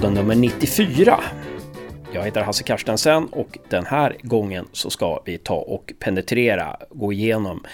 podden 0.00 0.14
nummer 0.14 0.34
94. 0.34 1.20
Jag 2.12 2.24
heter 2.24 2.42
Hasse 2.42 2.62
Carstensen 2.62 3.26
och 3.26 3.58
den 3.68 3.86
här 3.86 4.16
gången 4.22 4.68
så 4.72 4.90
ska 4.90 5.22
vi 5.24 5.38
ta 5.38 5.54
och 5.54 5.92
penetrera, 5.98 6.76
gå 6.90 7.12
igenom, 7.12 7.66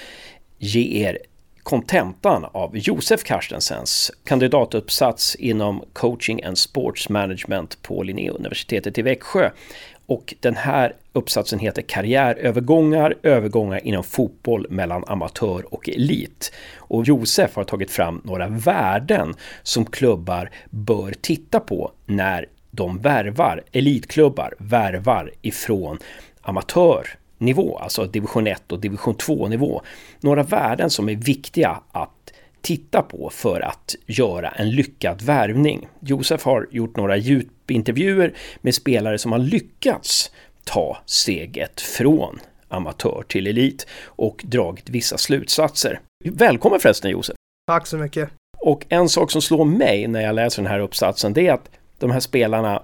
ge 0.59 1.07
er 1.07 1.18
kontentan 1.63 2.45
av 2.45 2.79
Josef 2.79 3.25
Carstensens 3.25 4.13
kandidatuppsats 4.25 5.35
inom 5.35 5.85
coaching 5.93 6.45
and 6.45 6.59
sports 6.59 7.09
management 7.09 7.82
på 7.82 8.03
Linnéuniversitetet 8.03 8.99
i 8.99 9.03
Växjö. 9.03 9.50
Och 10.07 10.35
den 10.41 10.57
här 10.57 10.95
uppsatsen 11.14 11.59
heter 11.59 11.82
Karriärövergångar, 11.82 13.14
övergångar 13.23 13.86
inom 13.86 14.04
fotboll 14.04 14.67
mellan 14.71 15.04
amatör 15.07 15.75
och 15.75 15.89
elit. 15.89 16.53
Och 16.77 17.04
Josef 17.04 17.57
har 17.57 17.64
tagit 17.64 17.90
fram 17.90 18.21
några 18.25 18.49
värden 18.49 19.35
som 19.63 19.87
klubbar 19.87 20.50
bör 20.71 21.14
titta 21.21 21.61
på 21.61 21.93
när 22.07 22.46
de 22.71 22.99
värvar, 22.99 23.63
elitklubbar 23.73 24.54
värvar 24.59 25.31
ifrån 25.43 25.99
amatörnivå, 26.43 27.79
alltså 27.79 28.04
division 28.04 28.46
1 28.46 28.73
och 28.73 28.81
division 28.81 29.15
2 29.15 29.49
nivå. 29.49 29.82
Några 30.21 30.43
värden 30.43 30.90
som 30.90 31.09
är 31.09 31.17
viktiga 31.17 31.81
att 31.93 32.33
titta 32.61 33.03
på 33.03 33.31
för 33.33 33.61
att 33.61 33.95
göra 34.06 34.48
en 34.48 34.70
lyckad 34.70 35.23
värvning. 35.23 35.89
Josef 36.01 36.45
har 36.45 36.69
gjort 36.70 36.97
några 36.97 37.17
djupintervjuer 37.17 38.34
med 38.61 38.75
spelare 38.75 39.19
som 39.19 39.33
har 39.33 39.39
lyckats 39.39 40.31
ta 40.65 40.98
steget 41.07 41.81
från 41.81 42.41
amatör 42.69 43.25
till 43.29 43.47
elit 43.47 43.87
och 44.05 44.43
dragit 44.45 44.89
vissa 44.89 45.19
slutsatser. 45.19 46.01
Välkommen 46.25 46.81
förresten 46.81 47.11
Josef! 47.11 47.37
Tack 47.67 47.87
så 47.87 47.97
mycket! 47.97 48.31
Och 48.59 48.87
en 48.89 49.09
sak 49.09 49.31
som 49.31 49.42
slår 49.42 49.65
mig 49.65 50.07
när 50.07 50.20
jag 50.20 50.35
läser 50.35 50.62
den 50.62 50.70
här 50.70 50.79
uppsatsen 50.79 51.33
det 51.33 51.48
är 51.48 51.53
att 51.53 51.70
de 51.98 52.11
här 52.11 52.20
spelarna 52.20 52.83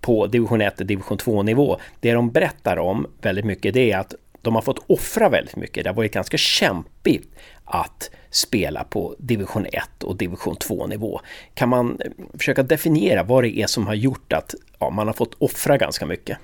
på 0.00 0.26
division 0.26 0.60
1 0.60 0.80
och 0.80 0.86
division 0.86 1.18
2 1.18 1.42
nivå, 1.42 1.76
det 2.00 2.12
de 2.12 2.30
berättar 2.30 2.76
om 2.76 3.06
väldigt 3.22 3.44
mycket 3.44 3.74
det 3.74 3.92
är 3.92 3.98
att 3.98 4.14
de 4.42 4.54
har 4.54 4.62
fått 4.62 4.84
offra 4.86 5.28
väldigt 5.28 5.56
mycket. 5.56 5.84
Det 5.84 5.90
har 5.90 5.94
varit 5.94 6.12
ganska 6.12 6.36
kämpigt 6.36 7.28
att 7.64 8.10
spela 8.30 8.84
på 8.84 9.14
division 9.18 9.66
1 9.66 10.02
och 10.02 10.16
division 10.16 10.56
2 10.56 10.86
nivå. 10.86 11.20
Kan 11.54 11.68
man 11.68 12.00
försöka 12.38 12.62
definiera 12.62 13.22
vad 13.22 13.44
det 13.44 13.58
är 13.58 13.66
som 13.66 13.86
har 13.86 13.94
gjort 13.94 14.32
att 14.32 14.54
ja, 14.78 14.90
man 14.90 15.06
har 15.06 15.14
fått 15.14 15.34
offra 15.38 15.76
ganska 15.76 16.06
mycket? 16.06 16.38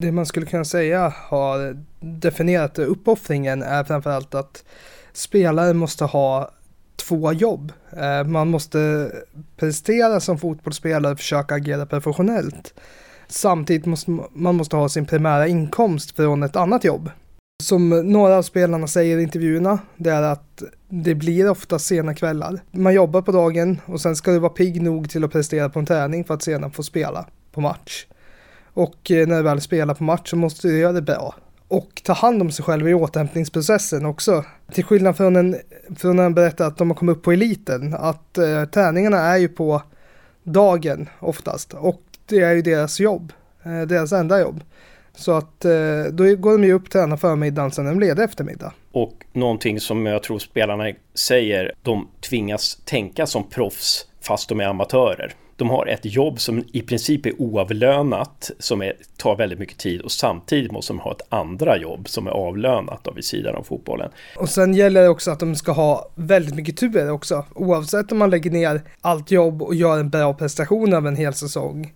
Det 0.00 0.12
man 0.12 0.26
skulle 0.26 0.46
kunna 0.46 0.64
säga 0.64 1.14
har 1.16 1.76
definierat 2.00 2.78
uppoffringen 2.78 3.62
är 3.62 3.84
framförallt 3.84 4.34
att 4.34 4.64
spelare 5.12 5.74
måste 5.74 6.04
ha 6.04 6.50
två 6.96 7.32
jobb. 7.32 7.72
Eh, 7.96 8.24
man 8.24 8.48
måste 8.48 9.10
prestera 9.56 10.20
som 10.20 10.38
fotbollsspelare 10.38 11.12
och 11.12 11.18
försöka 11.18 11.54
agera 11.54 11.86
professionellt. 11.86 12.74
Samtidigt 13.28 13.86
måste 13.86 14.10
man 14.32 14.54
måste 14.54 14.76
ha 14.76 14.88
sin 14.88 15.06
primära 15.06 15.46
inkomst 15.46 16.16
från 16.16 16.42
ett 16.42 16.56
annat 16.56 16.84
jobb. 16.84 17.10
Som 17.62 17.88
några 17.88 18.36
av 18.36 18.42
spelarna 18.42 18.86
säger 18.86 19.18
i 19.18 19.22
intervjuerna, 19.22 19.78
det 19.96 20.10
är 20.10 20.22
att 20.22 20.62
det 20.88 21.14
blir 21.14 21.50
ofta 21.50 21.78
sena 21.78 22.14
kvällar. 22.14 22.60
Man 22.70 22.94
jobbar 22.94 23.22
på 23.22 23.32
dagen 23.32 23.80
och 23.86 24.00
sen 24.00 24.16
ska 24.16 24.30
du 24.30 24.38
vara 24.38 24.52
pigg 24.52 24.82
nog 24.82 25.10
till 25.10 25.24
att 25.24 25.32
prestera 25.32 25.68
på 25.68 25.78
en 25.78 25.86
träning 25.86 26.24
för 26.24 26.34
att 26.34 26.42
sedan 26.42 26.70
få 26.70 26.82
spela 26.82 27.26
på 27.52 27.60
match. 27.60 28.06
Och 28.72 29.10
eh, 29.10 29.26
när 29.26 29.36
du 29.36 29.42
väl 29.42 29.60
spelar 29.60 29.94
på 29.94 30.04
match 30.04 30.30
så 30.30 30.36
måste 30.36 30.68
du 30.68 30.78
göra 30.78 30.92
det 30.92 31.02
bra. 31.02 31.34
Och 31.68 32.02
ta 32.04 32.12
hand 32.12 32.42
om 32.42 32.50
sig 32.50 32.64
själv 32.64 32.88
i 32.88 32.94
återhämtningsprocessen 32.94 34.06
också. 34.06 34.44
Till 34.72 34.84
skillnad 34.84 35.16
från, 35.16 35.36
en, 35.36 35.56
från 35.96 36.16
när 36.16 36.22
han 36.22 36.34
berättar 36.34 36.66
att 36.66 36.78
de 36.78 36.90
har 36.90 36.96
kommit 36.96 37.16
upp 37.16 37.22
på 37.22 37.32
eliten, 37.32 37.94
att 37.94 38.38
eh, 38.38 38.64
träningarna 38.64 39.18
är 39.18 39.36
ju 39.36 39.48
på 39.48 39.82
dagen 40.42 41.08
oftast. 41.18 41.74
Och 41.74 42.02
det 42.26 42.40
är 42.40 42.54
ju 42.54 42.62
deras 42.62 43.00
jobb, 43.00 43.32
eh, 43.62 43.80
deras 43.80 44.12
enda 44.12 44.40
jobb. 44.40 44.60
Så 45.14 45.32
att 45.32 45.64
eh, 45.64 46.04
då 46.10 46.36
går 46.36 46.52
de 46.52 46.64
ju 46.64 46.72
upp, 46.72 46.90
tränar 46.90 47.16
förmiddagen, 47.16 47.70
sen 47.70 47.86
är 47.86 47.90
de 47.90 48.00
lediga 48.00 48.24
eftermiddag. 48.24 48.72
Och 48.92 49.24
någonting 49.32 49.80
som 49.80 50.06
jag 50.06 50.22
tror 50.22 50.38
spelarna 50.38 50.84
säger, 51.14 51.72
de 51.82 52.08
tvingas 52.28 52.76
tänka 52.84 53.26
som 53.26 53.48
proffs 53.48 54.06
fast 54.20 54.48
de 54.48 54.60
är 54.60 54.64
amatörer. 54.64 55.34
De 55.60 55.70
har 55.70 55.86
ett 55.86 56.04
jobb 56.04 56.40
som 56.40 56.64
i 56.72 56.82
princip 56.82 57.26
är 57.26 57.40
oavlönat, 57.40 58.50
som 58.58 58.82
är, 58.82 58.92
tar 59.16 59.36
väldigt 59.36 59.58
mycket 59.58 59.78
tid 59.78 60.00
och 60.00 60.12
samtidigt 60.12 60.72
måste 60.72 60.92
de 60.92 60.98
ha 61.00 61.12
ett 61.12 61.26
andra 61.28 61.78
jobb 61.78 62.08
som 62.08 62.26
är 62.26 62.30
avlönat 62.30 63.00
då, 63.04 63.12
vid 63.12 63.24
sidan 63.24 63.54
av 63.56 63.62
fotbollen. 63.62 64.10
Och 64.36 64.48
sen 64.48 64.74
gäller 64.74 65.02
det 65.02 65.08
också 65.08 65.30
att 65.30 65.40
de 65.40 65.56
ska 65.56 65.72
ha 65.72 66.10
väldigt 66.14 66.54
mycket 66.54 66.76
tur 66.76 67.10
också. 67.10 67.44
Oavsett 67.54 68.12
om 68.12 68.18
man 68.18 68.30
lägger 68.30 68.50
ner 68.50 68.82
allt 69.00 69.30
jobb 69.30 69.62
och 69.62 69.74
gör 69.74 69.98
en 69.98 70.10
bra 70.10 70.34
prestation 70.34 70.94
av 70.94 71.06
en 71.06 71.16
hel 71.16 71.34
säsong 71.34 71.92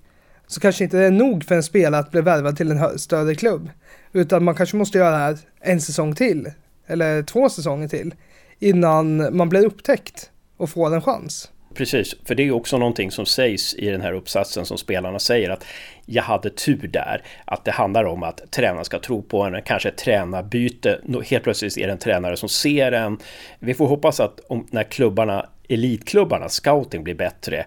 så 0.46 0.60
kanske 0.60 0.84
inte 0.84 0.96
det 0.96 1.04
är 1.04 1.10
nog 1.10 1.44
för 1.44 1.54
en 1.54 1.62
spelare 1.62 2.00
att 2.00 2.10
bli 2.10 2.20
värvad 2.20 2.56
till 2.56 2.70
en 2.70 2.98
större 2.98 3.34
klubb. 3.34 3.70
Utan 4.12 4.44
man 4.44 4.54
kanske 4.54 4.76
måste 4.76 4.98
göra 4.98 5.10
det 5.10 5.16
här 5.16 5.38
en 5.60 5.80
säsong 5.80 6.14
till, 6.14 6.50
eller 6.86 7.22
två 7.22 7.48
säsonger 7.48 7.88
till, 7.88 8.14
innan 8.58 9.36
man 9.36 9.48
blir 9.48 9.66
upptäckt 9.66 10.30
och 10.56 10.70
får 10.70 10.94
en 10.94 11.02
chans. 11.02 11.50
Precis, 11.74 12.14
för 12.24 12.34
det 12.34 12.42
är 12.42 12.50
också 12.50 12.78
någonting 12.78 13.10
som 13.10 13.26
sägs 13.26 13.74
i 13.74 13.90
den 13.90 14.00
här 14.00 14.12
uppsatsen 14.12 14.66
som 14.66 14.78
spelarna 14.78 15.18
säger 15.18 15.50
att 15.50 15.64
jag 16.06 16.22
hade 16.22 16.50
tur 16.50 16.88
där. 16.88 17.22
Att 17.44 17.64
det 17.64 17.70
handlar 17.70 18.04
om 18.04 18.22
att 18.22 18.50
tränaren 18.50 18.84
ska 18.84 18.98
tro 18.98 19.22
på 19.22 19.42
en, 19.42 19.62
kanske 19.62 19.88
ett 19.88 19.96
tränarbyte. 19.96 21.00
Helt 21.26 21.44
plötsligt 21.44 21.78
är 21.78 21.86
det 21.86 21.92
en 21.92 21.98
tränare 21.98 22.36
som 22.36 22.48
ser 22.48 22.92
en. 22.92 23.18
Vi 23.58 23.74
får 23.74 23.86
hoppas 23.86 24.20
att 24.20 24.40
om, 24.40 24.66
när 24.70 24.82
klubbarna, 24.82 25.46
elitklubbarna, 25.68 26.48
scouting 26.48 27.04
blir 27.04 27.14
bättre 27.14 27.66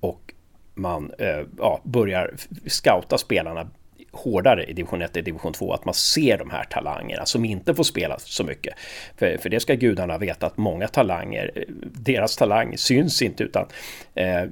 och 0.00 0.32
man 0.74 1.12
eh, 1.18 1.42
ja, 1.58 1.80
börjar 1.84 2.34
scouta 2.66 3.18
spelarna 3.18 3.68
hårdare 4.16 4.64
i 4.64 4.72
division 4.72 5.02
1 5.02 5.16
och 5.16 5.24
division 5.24 5.52
2 5.52 5.72
att 5.72 5.84
man 5.84 5.94
ser 5.94 6.38
de 6.38 6.50
här 6.50 6.64
talangerna 6.64 7.26
som 7.26 7.44
inte 7.44 7.74
får 7.74 7.84
spela 7.84 8.18
så 8.18 8.44
mycket. 8.44 8.74
För, 9.16 9.38
för 9.38 9.48
det 9.48 9.60
ska 9.60 9.74
gudarna 9.74 10.18
veta 10.18 10.46
att 10.46 10.56
många 10.56 10.88
talanger, 10.88 11.50
eh, 11.54 11.62
deras 11.82 12.36
talang 12.36 12.78
syns 12.78 13.22
inte 13.22 13.44
utan 13.44 13.66
eh, 14.14 14.42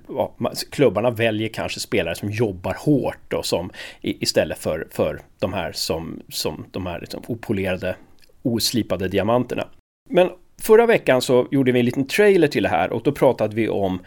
klubbarna 0.70 1.10
väljer 1.10 1.48
kanske 1.48 1.80
spelare 1.80 2.14
som 2.14 2.30
jobbar 2.30 2.76
hårt 2.78 3.32
och 3.32 3.46
som 3.46 3.70
istället 4.00 4.58
för, 4.58 4.88
för 4.90 5.20
de 5.38 5.52
här 5.52 5.72
som, 5.72 6.22
som 6.28 6.66
de 6.70 6.86
här 6.86 7.00
liksom 7.00 7.22
opolerade 7.26 7.96
oslipade 8.42 9.08
diamanterna. 9.08 9.66
Men 10.10 10.30
förra 10.62 10.86
veckan 10.86 11.22
så 11.22 11.48
gjorde 11.50 11.72
vi 11.72 11.78
en 11.78 11.84
liten 11.84 12.06
trailer 12.06 12.48
till 12.48 12.62
det 12.62 12.68
här 12.68 12.92
och 12.92 13.02
då 13.02 13.12
pratade 13.12 13.56
vi 13.56 13.68
om 13.68 14.00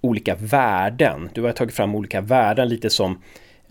olika 0.00 0.34
värden. 0.34 1.30
Du 1.34 1.42
har 1.42 1.52
tagit 1.52 1.74
fram 1.74 1.94
olika 1.94 2.20
värden 2.20 2.68
lite 2.68 2.90
som 2.90 3.22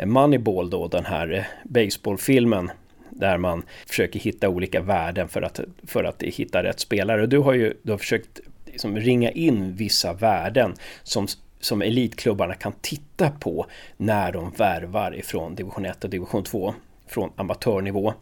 Moneyball 0.05 0.69
då, 0.69 0.87
den 0.87 1.05
här 1.05 1.33
eh, 1.33 1.43
baseballfilmen 1.63 2.71
där 3.09 3.37
man 3.37 3.63
försöker 3.87 4.19
hitta 4.19 4.49
olika 4.49 4.81
värden 4.81 5.27
för 5.27 5.41
att, 5.41 5.59
för 5.87 6.03
att 6.03 6.23
hitta 6.23 6.63
rätt 6.63 6.79
spelare. 6.79 7.21
Och 7.21 7.29
du 7.29 7.37
har 7.37 7.53
ju 7.53 7.73
du 7.81 7.91
har 7.91 7.97
försökt 7.97 8.39
liksom 8.65 8.97
ringa 8.97 9.31
in 9.31 9.75
vissa 9.75 10.13
värden 10.13 10.73
som, 11.03 11.27
som 11.59 11.81
elitklubbarna 11.81 12.53
kan 12.53 12.73
titta 12.81 13.29
på 13.29 13.65
när 13.97 14.31
de 14.31 14.51
värvar 14.57 15.15
ifrån 15.15 15.55
division 15.55 15.85
1 15.85 16.03
och 16.03 16.09
division 16.09 16.43
2 16.43 16.73
från 17.07 17.31
amatörnivå. 17.35 18.13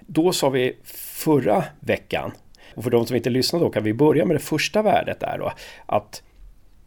Då 0.00 0.32
sa 0.32 0.50
vi 0.50 0.76
förra 0.84 1.64
veckan, 1.80 2.32
och 2.74 2.84
för 2.84 2.90
de 2.90 3.06
som 3.06 3.16
inte 3.16 3.30
lyssnade 3.30 3.64
då 3.64 3.70
kan 3.70 3.84
vi 3.84 3.94
börja 3.94 4.24
med 4.24 4.36
det 4.36 4.40
första 4.40 4.82
värdet 4.82 5.20
där 5.20 5.38
då, 5.38 5.52
att 5.86 6.22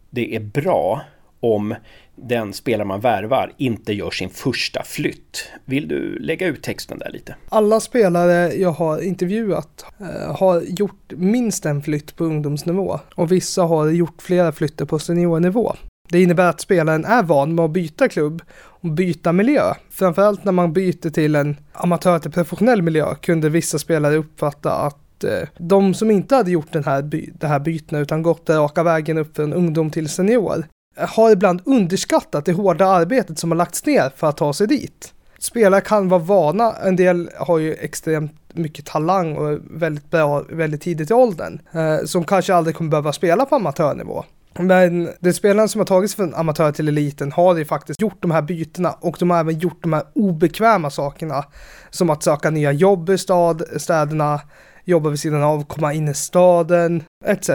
det 0.09 0.35
är 0.35 0.39
bra 0.39 1.01
om 1.45 1.75
den 2.15 2.53
spelare 2.53 2.87
man 2.87 2.99
värvar 2.99 3.51
inte 3.57 3.93
gör 3.93 4.11
sin 4.11 4.29
första 4.29 4.83
flytt. 4.83 5.51
Vill 5.65 5.87
du 5.87 6.19
lägga 6.19 6.47
ut 6.47 6.63
texten 6.63 6.99
där 6.99 7.11
lite? 7.11 7.35
Alla 7.49 7.79
spelare 7.79 8.53
jag 8.53 8.71
har 8.71 9.01
intervjuat 9.01 9.85
eh, 9.99 10.35
har 10.35 10.61
gjort 10.61 11.13
minst 11.15 11.65
en 11.65 11.81
flytt 11.81 12.15
på 12.15 12.23
ungdomsnivå 12.23 12.99
och 13.15 13.31
vissa 13.31 13.63
har 13.63 13.87
gjort 13.87 14.21
flera 14.21 14.51
flytter 14.51 14.85
på 14.85 14.99
seniornivå. 14.99 15.75
Det 16.09 16.21
innebär 16.21 16.49
att 16.49 16.61
spelaren 16.61 17.05
är 17.05 17.23
van 17.23 17.55
med 17.55 17.65
att 17.65 17.71
byta 17.71 18.09
klubb 18.09 18.41
och 18.57 18.89
byta 18.91 19.31
miljö. 19.31 19.73
Framförallt 19.89 20.43
när 20.43 20.51
man 20.51 20.73
byter 20.73 21.09
till 21.09 21.35
en 21.35 21.57
amatör 21.73 22.19
till 22.19 22.31
professionell 22.31 22.81
miljö 22.81 23.15
kunde 23.15 23.49
vissa 23.49 23.79
spelare 23.79 24.15
uppfatta 24.15 24.71
att 24.71 25.23
eh, 25.23 25.47
de 25.57 25.93
som 25.93 26.11
inte 26.11 26.35
hade 26.35 26.51
gjort 26.51 26.71
den 26.73 26.83
här, 26.83 27.01
by 27.01 27.29
det 27.39 27.47
här 27.47 27.59
bytena 27.59 28.01
utan 28.01 28.23
gått 28.23 28.49
raka 28.49 28.83
vägen 28.83 29.17
upp 29.17 29.35
från 29.35 29.53
ungdom 29.53 29.91
till 29.91 30.09
senior 30.09 30.65
har 30.97 31.31
ibland 31.31 31.61
underskattat 31.65 32.45
det 32.45 32.53
hårda 32.53 32.87
arbetet 32.87 33.39
som 33.39 33.51
har 33.51 33.57
lagts 33.57 33.85
ner 33.85 34.11
för 34.15 34.27
att 34.27 34.37
ta 34.37 34.53
sig 34.53 34.67
dit. 34.67 35.13
Spelare 35.39 35.81
kan 35.81 36.09
vara 36.09 36.19
vana, 36.19 36.73
en 36.83 36.95
del 36.95 37.29
har 37.37 37.57
ju 37.57 37.73
extremt 37.73 38.31
mycket 38.53 38.85
talang 38.85 39.37
och 39.37 39.49
är 39.49 39.59
väldigt 39.69 40.11
bra 40.11 40.43
väldigt 40.49 40.81
tidigt 40.81 41.11
i 41.11 41.13
åldern, 41.13 41.59
eh, 41.71 42.05
som 42.05 42.23
kanske 42.23 42.55
aldrig 42.55 42.75
kommer 42.75 42.89
behöva 42.89 43.13
spela 43.13 43.45
på 43.45 43.55
amatörnivå. 43.55 44.25
Men 44.59 45.09
de 45.19 45.33
spelarna 45.33 45.67
som 45.67 45.79
har 45.79 45.85
tagit 45.85 46.11
sig 46.11 46.15
från 46.15 46.35
amatör 46.35 46.71
till 46.71 46.87
eliten 46.87 47.31
har 47.31 47.57
ju 47.57 47.65
faktiskt 47.65 48.01
gjort 48.01 48.21
de 48.21 48.31
här 48.31 48.41
bytena 48.41 48.91
och 48.91 49.15
de 49.19 49.29
har 49.29 49.39
även 49.39 49.59
gjort 49.59 49.83
de 49.83 49.93
här 49.93 50.03
obekväma 50.15 50.89
sakerna 50.89 51.45
som 51.89 52.09
att 52.09 52.23
söka 52.23 52.49
nya 52.49 52.71
jobb 52.71 53.09
i 53.09 53.17
stad, 53.17 53.63
städerna, 53.77 54.41
jobba 54.83 55.09
vid 55.09 55.19
sidan 55.19 55.43
av, 55.43 55.65
komma 55.65 55.93
in 55.93 56.07
i 56.07 56.13
staden 56.13 57.03
etc. 57.25 57.49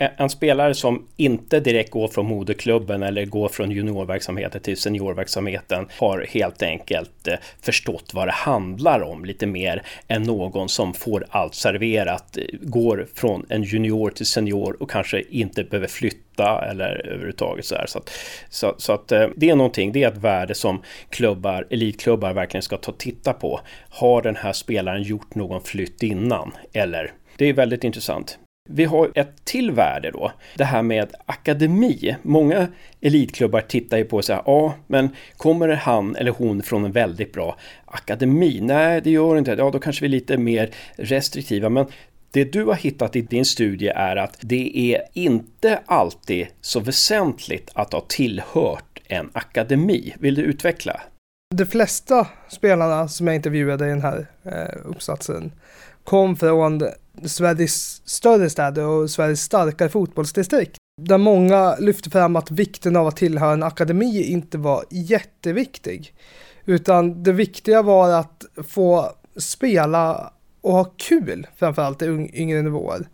Eh, 0.00 0.10
en 0.16 0.30
spelare 0.30 0.74
som 0.74 1.06
inte 1.16 1.60
direkt 1.60 1.90
går 1.90 2.08
från 2.08 2.26
moderklubben 2.26 3.02
eller 3.02 3.24
går 3.24 3.48
från 3.48 3.70
juniorverksamheten 3.70 4.60
till 4.60 4.76
seniorverksamheten 4.76 5.88
har 5.98 6.26
helt 6.28 6.62
enkelt 6.62 7.28
eh, 7.28 7.34
förstått 7.60 8.14
vad 8.14 8.28
det 8.28 8.32
handlar 8.32 9.02
om 9.02 9.24
lite 9.24 9.46
mer 9.46 9.82
än 10.08 10.22
någon 10.22 10.68
som 10.68 10.94
får 10.94 11.26
allt 11.30 11.54
serverat, 11.54 12.36
eh, 12.36 12.44
går 12.60 13.06
från 13.14 13.46
en 13.48 13.62
junior 13.62 14.10
till 14.10 14.26
senior 14.26 14.82
och 14.82 14.90
kanske 14.90 15.22
inte 15.30 15.64
behöver 15.64 15.88
flytta 15.88 16.64
eller 16.70 17.06
överhuvudtaget 17.06 17.64
så 17.64 17.74
här. 17.74 17.86
Så 17.86 17.98
att, 17.98 18.10
så, 18.50 18.74
så 18.78 18.92
att 18.92 19.08
det 19.08 19.50
är 19.50 19.56
någonting, 19.56 19.92
det 19.92 20.02
är 20.02 20.08
ett 20.08 20.16
värde 20.16 20.54
som 20.54 20.82
klubbar, 21.10 21.66
elitklubbar 21.70 22.32
verkligen 22.32 22.62
ska 22.62 22.76
ta 22.76 22.92
titta 22.92 23.32
på. 23.32 23.60
Har 23.88 24.22
den 24.22 24.36
här 24.36 24.52
spelaren 24.52 25.02
gjort 25.02 25.34
någon 25.34 25.62
flytt 25.62 26.02
innan? 26.02 26.52
Eller? 26.72 27.12
Det 27.36 27.48
är 27.48 27.52
väldigt 27.52 27.84
intressant. 27.84 28.38
Vi 28.66 28.84
har 28.84 29.10
ett 29.14 29.44
till 29.44 29.70
värde 29.70 30.10
då, 30.10 30.32
det 30.54 30.64
här 30.64 30.82
med 30.82 31.08
akademi. 31.26 32.16
Många 32.22 32.68
elitklubbar 33.00 33.60
tittar 33.60 33.96
ju 33.96 34.04
på 34.04 34.22
så 34.22 34.32
här, 34.32 34.42
ja, 34.46 34.74
men 34.86 35.08
kommer 35.36 35.68
han 35.68 36.16
eller 36.16 36.30
hon 36.30 36.62
från 36.62 36.84
en 36.84 36.92
väldigt 36.92 37.32
bra 37.32 37.56
akademi? 37.84 38.60
Nej, 38.60 39.00
det 39.00 39.10
gör 39.10 39.38
inte 39.38 39.50
Ja, 39.58 39.70
då 39.70 39.78
kanske 39.78 40.00
vi 40.00 40.06
är 40.06 40.10
lite 40.10 40.36
mer 40.36 40.70
restriktiva, 40.96 41.68
men 41.68 41.86
det 42.30 42.44
du 42.44 42.64
har 42.64 42.74
hittat 42.74 43.16
i 43.16 43.20
din 43.20 43.44
studie 43.44 43.88
är 43.88 44.16
att 44.16 44.38
det 44.40 44.78
är 44.94 45.02
inte 45.12 45.80
alltid 45.86 46.46
så 46.60 46.80
väsentligt 46.80 47.70
att 47.74 47.92
ha 47.92 48.00
tillhört 48.08 49.00
en 49.08 49.30
akademi. 49.32 50.14
Vill 50.18 50.34
du 50.34 50.42
utveckla? 50.42 51.00
De 51.56 51.66
flesta 51.66 52.26
spelarna 52.48 53.08
som 53.08 53.26
jag 53.26 53.36
intervjuade 53.36 53.86
i 53.86 53.88
den 53.88 54.02
här 54.02 54.26
eh, 54.44 54.80
uppsatsen 54.84 55.52
kom 56.04 56.36
från 56.36 56.82
Sveriges 57.24 58.08
större 58.08 58.50
städer 58.50 58.84
och 58.86 59.10
Sveriges 59.10 59.42
starkare 59.42 59.88
fotbollsdistrikt. 59.88 60.76
Där 61.02 61.18
många 61.18 61.76
lyfte 61.76 62.10
fram 62.10 62.36
att 62.36 62.50
vikten 62.50 62.96
av 62.96 63.06
att 63.06 63.16
tillhöra 63.16 63.52
en 63.52 63.62
akademi 63.62 64.22
inte 64.22 64.58
var 64.58 64.84
jätteviktig. 64.90 66.14
Utan 66.64 67.22
det 67.22 67.32
viktiga 67.32 67.82
var 67.82 68.12
att 68.12 68.44
få 68.68 69.12
spela 69.36 70.32
och 70.60 70.72
ha 70.72 70.84
kul, 70.84 71.46
framförallt 71.56 72.02
i 72.02 72.30
yngre 72.34 72.62
nivåer. 72.62 73.08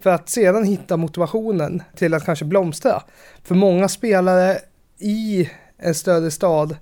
För 0.00 0.10
att 0.10 0.28
sedan 0.28 0.64
hitta 0.64 0.96
motivationen 0.96 1.82
till 1.96 2.14
att 2.14 2.24
kanske 2.24 2.44
blomstra. 2.44 3.02
För 3.42 3.54
många 3.54 3.88
spelare 3.88 4.58
i 4.98 5.50
en 5.78 5.94
större 5.94 6.30
stad 6.30 6.76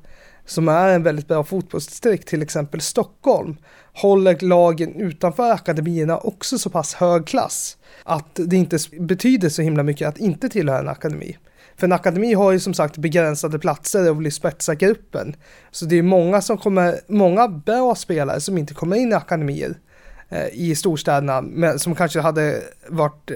som 0.50 0.68
är 0.68 0.88
en 0.88 1.02
väldigt 1.02 1.28
bra 1.28 1.44
fotbollsdistrikt, 1.44 2.28
till 2.28 2.42
exempel 2.42 2.80
Stockholm, 2.80 3.56
håller 3.92 4.38
lagen 4.40 4.94
utanför 4.94 5.50
akademierna 5.50 6.18
också 6.18 6.58
så 6.58 6.70
pass 6.70 6.94
hög 6.94 7.26
klass 7.26 7.76
att 8.04 8.30
det 8.34 8.56
inte 8.56 8.78
betyder 9.00 9.48
så 9.48 9.62
himla 9.62 9.82
mycket 9.82 10.08
att 10.08 10.18
inte 10.18 10.48
tillhöra 10.48 10.78
en 10.78 10.88
akademi. 10.88 11.36
För 11.76 11.86
en 11.86 11.92
akademi 11.92 12.34
har 12.34 12.52
ju 12.52 12.60
som 12.60 12.74
sagt 12.74 12.96
begränsade 12.96 13.58
platser 13.58 14.10
och 14.10 14.24
vill 14.24 14.32
spetsa 14.32 14.74
gruppen. 14.74 15.36
Så 15.70 15.84
det 15.84 15.98
är 15.98 16.02
många 16.02 16.40
som 16.40 16.58
kommer, 16.58 17.00
många 17.06 17.48
bra 17.48 17.94
spelare 17.94 18.40
som 18.40 18.58
inte 18.58 18.74
kommer 18.74 18.96
in 18.96 19.12
i 19.12 19.14
akademier 19.14 19.74
eh, 20.28 20.46
i 20.52 20.74
storstäderna, 20.74 21.42
men 21.42 21.78
som 21.78 21.94
kanske 21.94 22.20
hade 22.20 22.62
varit 22.88 23.30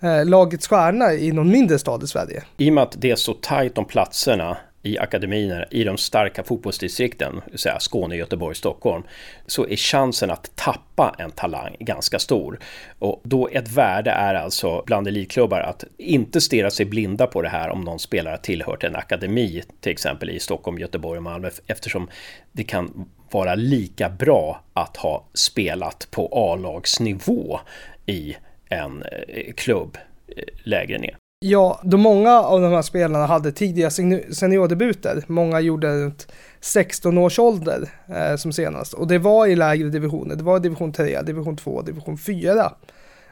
eh, 0.00 0.10
eh 0.10 0.26
lagets 0.26 0.68
stjärna 0.68 1.12
i 1.12 1.32
någon 1.32 1.50
mindre 1.50 1.78
stad 1.78 2.02
i 2.02 2.06
Sverige. 2.06 2.42
I 2.56 2.70
och 2.70 2.74
med 2.74 2.82
att 2.82 2.94
det 2.98 3.10
är 3.10 3.16
så 3.16 3.34
tajt 3.34 3.78
om 3.78 3.84
platserna 3.84 4.56
i 4.82 4.98
akademierna 4.98 5.64
i 5.70 5.84
de 5.84 5.98
starka 5.98 6.44
fotbollsdistrikten, 6.44 7.40
säga 7.54 7.80
Skåne, 7.80 8.16
Göteborg, 8.16 8.54
Stockholm, 8.54 9.02
så 9.46 9.66
är 9.66 9.76
chansen 9.76 10.30
att 10.30 10.56
tappa 10.56 11.14
en 11.18 11.30
talang 11.30 11.76
ganska 11.80 12.18
stor. 12.18 12.58
Och 12.98 13.20
då 13.24 13.48
ett 13.52 13.72
värde 13.72 14.10
är 14.10 14.34
alltså 14.34 14.82
bland 14.86 15.08
elitklubbar 15.08 15.60
att 15.60 15.84
inte 15.96 16.40
stirra 16.40 16.70
sig 16.70 16.86
blinda 16.86 17.26
på 17.26 17.42
det 17.42 17.48
här 17.48 17.70
om 17.70 17.80
någon 17.80 17.98
spelare 17.98 18.38
tillhört 18.38 18.84
en 18.84 18.96
akademi, 18.96 19.62
till 19.80 19.92
exempel 19.92 20.30
i 20.30 20.40
Stockholm, 20.40 20.78
Göteborg 20.78 21.16
och 21.16 21.22
Malmö, 21.22 21.50
eftersom 21.66 22.08
det 22.52 22.64
kan 22.64 23.08
vara 23.30 23.54
lika 23.54 24.08
bra 24.08 24.62
att 24.72 24.96
ha 24.96 25.24
spelat 25.34 26.08
på 26.10 26.28
A-lagsnivå 26.32 27.60
i 28.06 28.36
en 28.68 29.02
eh, 29.02 29.52
klubb 29.52 29.98
eh, 30.36 30.44
lägre 30.64 30.98
ner. 30.98 31.19
Ja, 31.44 31.80
då 31.82 31.96
många 31.96 32.40
av 32.40 32.60
de 32.60 32.72
här 32.72 32.82
spelarna 32.82 33.26
hade 33.26 33.52
tidiga 33.52 33.90
seniordebuter, 33.90 35.24
många 35.26 35.60
gjorde 35.60 36.04
runt 36.04 36.32
16 36.60 37.18
års 37.18 37.38
ålder 37.38 37.88
eh, 38.06 38.36
som 38.36 38.52
senast, 38.52 38.94
och 38.94 39.06
det 39.06 39.18
var 39.18 39.46
i 39.46 39.56
lägre 39.56 39.88
divisioner, 39.88 40.36
det 40.36 40.42
var 40.42 40.56
i 40.56 40.60
division 40.60 40.92
3, 40.92 41.22
division 41.22 41.56
2, 41.56 41.82
division 41.82 42.18
4, 42.18 42.72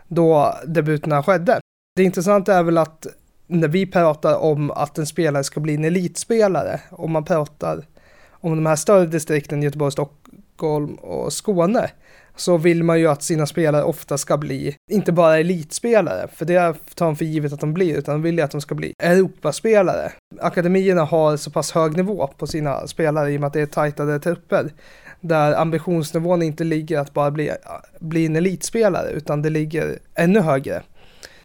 då 0.07 0.55
debuterna 0.67 1.23
skedde. 1.23 1.61
Det 1.97 2.03
intressanta 2.03 2.55
är 2.55 2.63
väl 2.63 2.79
att 2.79 3.07
när 3.47 3.69
vi 3.69 3.87
pratar 3.87 4.35
om 4.37 4.71
att 4.71 4.99
en 4.99 5.07
spelare 5.07 5.45
ska 5.45 5.61
bli 5.61 5.75
en 5.75 5.85
elitspelare, 5.85 6.81
om 6.91 7.13
man 7.13 7.25
pratar 7.25 7.87
om 8.31 8.57
de 8.57 8.67
här 8.67 8.77
större 8.77 9.07
distrikten, 9.07 9.63
Göteborg, 9.63 9.93
Stockholm 9.93 10.95
och 10.95 11.33
Skåne, 11.33 11.91
så 12.39 12.57
vill 12.57 12.83
man 12.83 13.01
ju 13.01 13.07
att 13.07 13.23
sina 13.23 13.47
spelare 13.47 13.83
ofta 13.83 14.19
ska 14.19 14.37
bli, 14.37 14.77
inte 14.91 15.13
bara 15.13 15.39
elitspelare, 15.39 16.29
för 16.35 16.45
det 16.45 16.75
tar 16.95 17.07
man 17.07 17.17
för 17.17 17.25
givet 17.25 17.53
att 17.53 17.61
de 17.61 17.75
blir, 17.75 17.99
utan 17.99 18.15
de 18.15 18.23
vill 18.23 18.39
ju 18.39 18.45
att 18.45 18.51
de 18.51 18.61
ska 18.61 18.75
bli 18.75 18.95
Europaspelare. 19.03 20.13
Akademierna 20.41 21.05
har 21.05 21.37
så 21.37 21.51
pass 21.51 21.73
hög 21.73 21.97
nivå 21.97 22.27
på 22.39 22.47
sina 22.47 22.87
spelare 22.87 23.33
i 23.33 23.37
och 23.37 23.41
med 23.41 23.47
att 23.47 23.53
det 23.53 23.61
är 23.61 23.67
tajtare 23.67 24.19
trupper, 24.19 24.73
där 25.21 25.55
ambitionsnivån 25.55 26.43
inte 26.43 26.65
ligger 26.65 26.99
att 26.99 27.15
bara 27.15 27.31
bli, 27.31 27.51
bli 27.99 28.27
en 28.27 28.37
elitspelare, 28.37 29.11
utan 29.11 29.43
det 29.43 29.51
ligger 29.51 29.99
ännu 30.15 30.41
högre. 30.41 30.83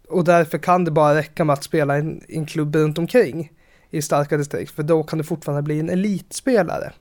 Och 0.09 0.23
därför 0.23 0.57
kan 0.57 0.85
det 0.85 0.91
bara 0.91 1.15
räcka 1.15 1.45
med 1.45 1.53
att 1.53 1.63
spela 1.63 1.97
i 1.97 1.99
en, 1.99 2.21
en 2.27 2.45
klubb 2.45 2.75
runt 2.75 2.97
omkring 2.97 3.51
i 3.89 4.01
starka 4.01 4.37
distrikt, 4.37 4.71
för 4.71 4.83
då 4.83 5.03
kan 5.03 5.17
du 5.17 5.23
fortfarande 5.23 5.61
bli 5.61 5.79
en 5.79 5.89
elitspelare 5.89 6.93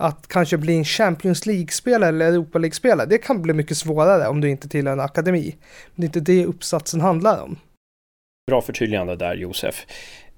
att 0.00 0.28
kanske 0.28 0.56
bli 0.56 0.76
en 0.76 0.84
Champions 0.84 1.46
League-spelare 1.46 2.08
eller 2.08 2.26
Europa 2.26 2.58
League-spelare, 2.58 3.06
det 3.06 3.18
kan 3.18 3.42
bli 3.42 3.52
mycket 3.52 3.76
svårare 3.76 4.28
om 4.28 4.40
du 4.40 4.50
inte 4.50 4.68
tillhör 4.68 4.92
en 4.92 5.00
akademi. 5.00 5.56
Men 5.94 6.00
det 6.00 6.04
är 6.04 6.06
inte 6.06 6.32
det 6.32 6.46
uppsatsen 6.46 7.00
handlar 7.00 7.42
om. 7.42 7.58
Bra 8.46 8.62
förtydligande 8.62 9.16
där 9.16 9.34
Josef. 9.34 9.86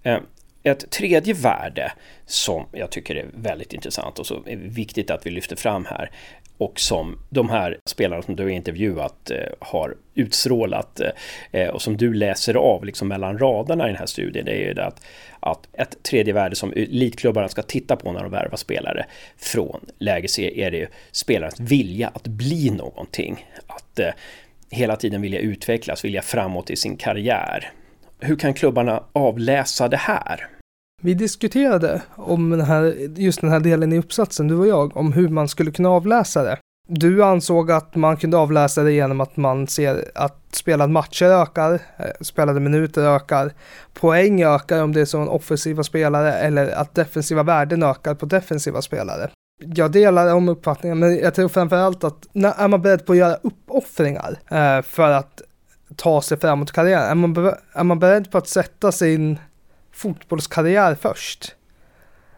Eh, 0.02 0.18
ett 0.62 0.90
tredje 0.90 1.34
värde 1.34 1.92
som 2.26 2.66
jag 2.72 2.90
tycker 2.90 3.14
är 3.14 3.26
väldigt 3.34 3.72
intressant 3.72 4.18
och 4.18 4.26
så 4.26 4.42
är 4.46 4.56
viktigt 4.56 5.10
att 5.10 5.26
vi 5.26 5.30
lyfter 5.30 5.56
fram 5.56 5.84
här 5.84 6.10
och 6.58 6.80
som 6.80 7.18
de 7.30 7.50
här 7.50 7.78
spelarna 7.86 8.22
som 8.22 8.36
du 8.36 8.42
har 8.42 8.50
intervjuat 8.50 9.30
eh, 9.30 9.36
har 9.58 9.96
utstrålat 10.14 11.00
eh, 11.00 11.10
eh, 11.52 11.68
och 11.68 11.82
som 11.82 11.96
du 11.96 12.14
läser 12.14 12.54
av 12.54 12.84
liksom 12.84 13.08
mellan 13.08 13.38
raderna 13.38 13.84
i 13.84 13.86
den 13.86 13.96
här 13.96 14.06
studien, 14.06 14.44
det 14.44 14.52
är 14.52 14.66
ju 14.68 14.74
det 14.74 14.84
att, 14.84 15.02
att 15.40 15.68
ett 15.72 16.02
tredje 16.02 16.32
värde 16.32 16.56
som 16.56 16.72
elitklubbarna 16.72 17.48
ska 17.48 17.62
titta 17.62 17.96
på 17.96 18.12
när 18.12 18.22
de 18.22 18.30
värvar 18.30 18.56
spelare 18.56 19.06
från 19.36 19.80
läge 19.98 20.28
C 20.28 20.64
är 20.64 20.70
det 20.70 20.76
ju 20.76 20.86
spelarens 21.12 21.60
vilja 21.60 22.08
att 22.08 22.26
bli 22.26 22.70
någonting. 22.70 23.46
Att 23.66 23.98
eh, 23.98 24.10
hela 24.70 24.96
tiden 24.96 25.22
vilja 25.22 25.40
utvecklas, 25.40 26.04
vilja 26.04 26.22
framåt 26.22 26.70
i 26.70 26.76
sin 26.76 26.96
karriär. 26.96 27.72
Hur 28.20 28.36
kan 28.36 28.54
klubbarna 28.54 29.02
avläsa 29.12 29.88
det 29.88 29.96
här? 29.96 30.48
Vi 31.04 31.14
diskuterade 31.14 32.02
om 32.16 32.50
den 32.50 32.60
här, 32.60 32.96
just 33.16 33.40
den 33.40 33.50
här 33.50 33.60
delen 33.60 33.92
i 33.92 33.98
uppsatsen, 33.98 34.48
du 34.48 34.54
och 34.54 34.66
jag, 34.66 34.96
om 34.96 35.12
hur 35.12 35.28
man 35.28 35.48
skulle 35.48 35.70
kunna 35.70 35.88
avläsa 35.88 36.42
det. 36.42 36.58
Du 36.88 37.24
ansåg 37.24 37.70
att 37.70 37.94
man 37.94 38.16
kunde 38.16 38.36
avläsa 38.36 38.82
det 38.82 38.92
genom 38.92 39.20
att 39.20 39.36
man 39.36 39.66
ser 39.66 40.10
att 40.14 40.38
spelade 40.52 40.92
matcher 40.92 41.24
ökar, 41.24 41.72
eh, 41.72 42.06
spelade 42.20 42.60
minuter 42.60 43.02
ökar, 43.02 43.52
poäng 43.94 44.42
ökar 44.42 44.82
om 44.82 44.92
det 44.92 45.00
är 45.00 45.04
så 45.04 45.18
en 45.18 45.28
offensiva 45.28 45.82
spelare 45.82 46.32
eller 46.32 46.70
att 46.70 46.94
defensiva 46.94 47.42
värden 47.42 47.82
ökar 47.82 48.14
på 48.14 48.26
defensiva 48.26 48.82
spelare. 48.82 49.30
Jag 49.64 49.92
delar 49.92 50.26
de 50.26 50.48
uppfattningarna, 50.48 51.06
men 51.06 51.18
jag 51.18 51.34
tror 51.34 51.48
framförallt 51.48 52.04
att 52.04 52.26
när 52.32 52.52
är 52.58 52.68
man 52.68 52.82
beredd 52.82 53.06
på 53.06 53.12
att 53.12 53.18
göra 53.18 53.36
uppoffringar 53.42 54.38
eh, 54.50 54.82
för 54.82 55.10
att 55.10 55.42
ta 55.96 56.22
sig 56.22 56.38
framåt 56.38 56.70
i 56.70 56.72
karriären? 56.72 57.10
Är 57.10 57.14
man, 57.14 57.54
är 57.72 57.84
man 57.84 57.98
beredd 57.98 58.30
på 58.30 58.38
att 58.38 58.48
sätta 58.48 58.92
sin 58.92 59.38
fotbollskarriär 59.92 60.94
först. 60.94 61.54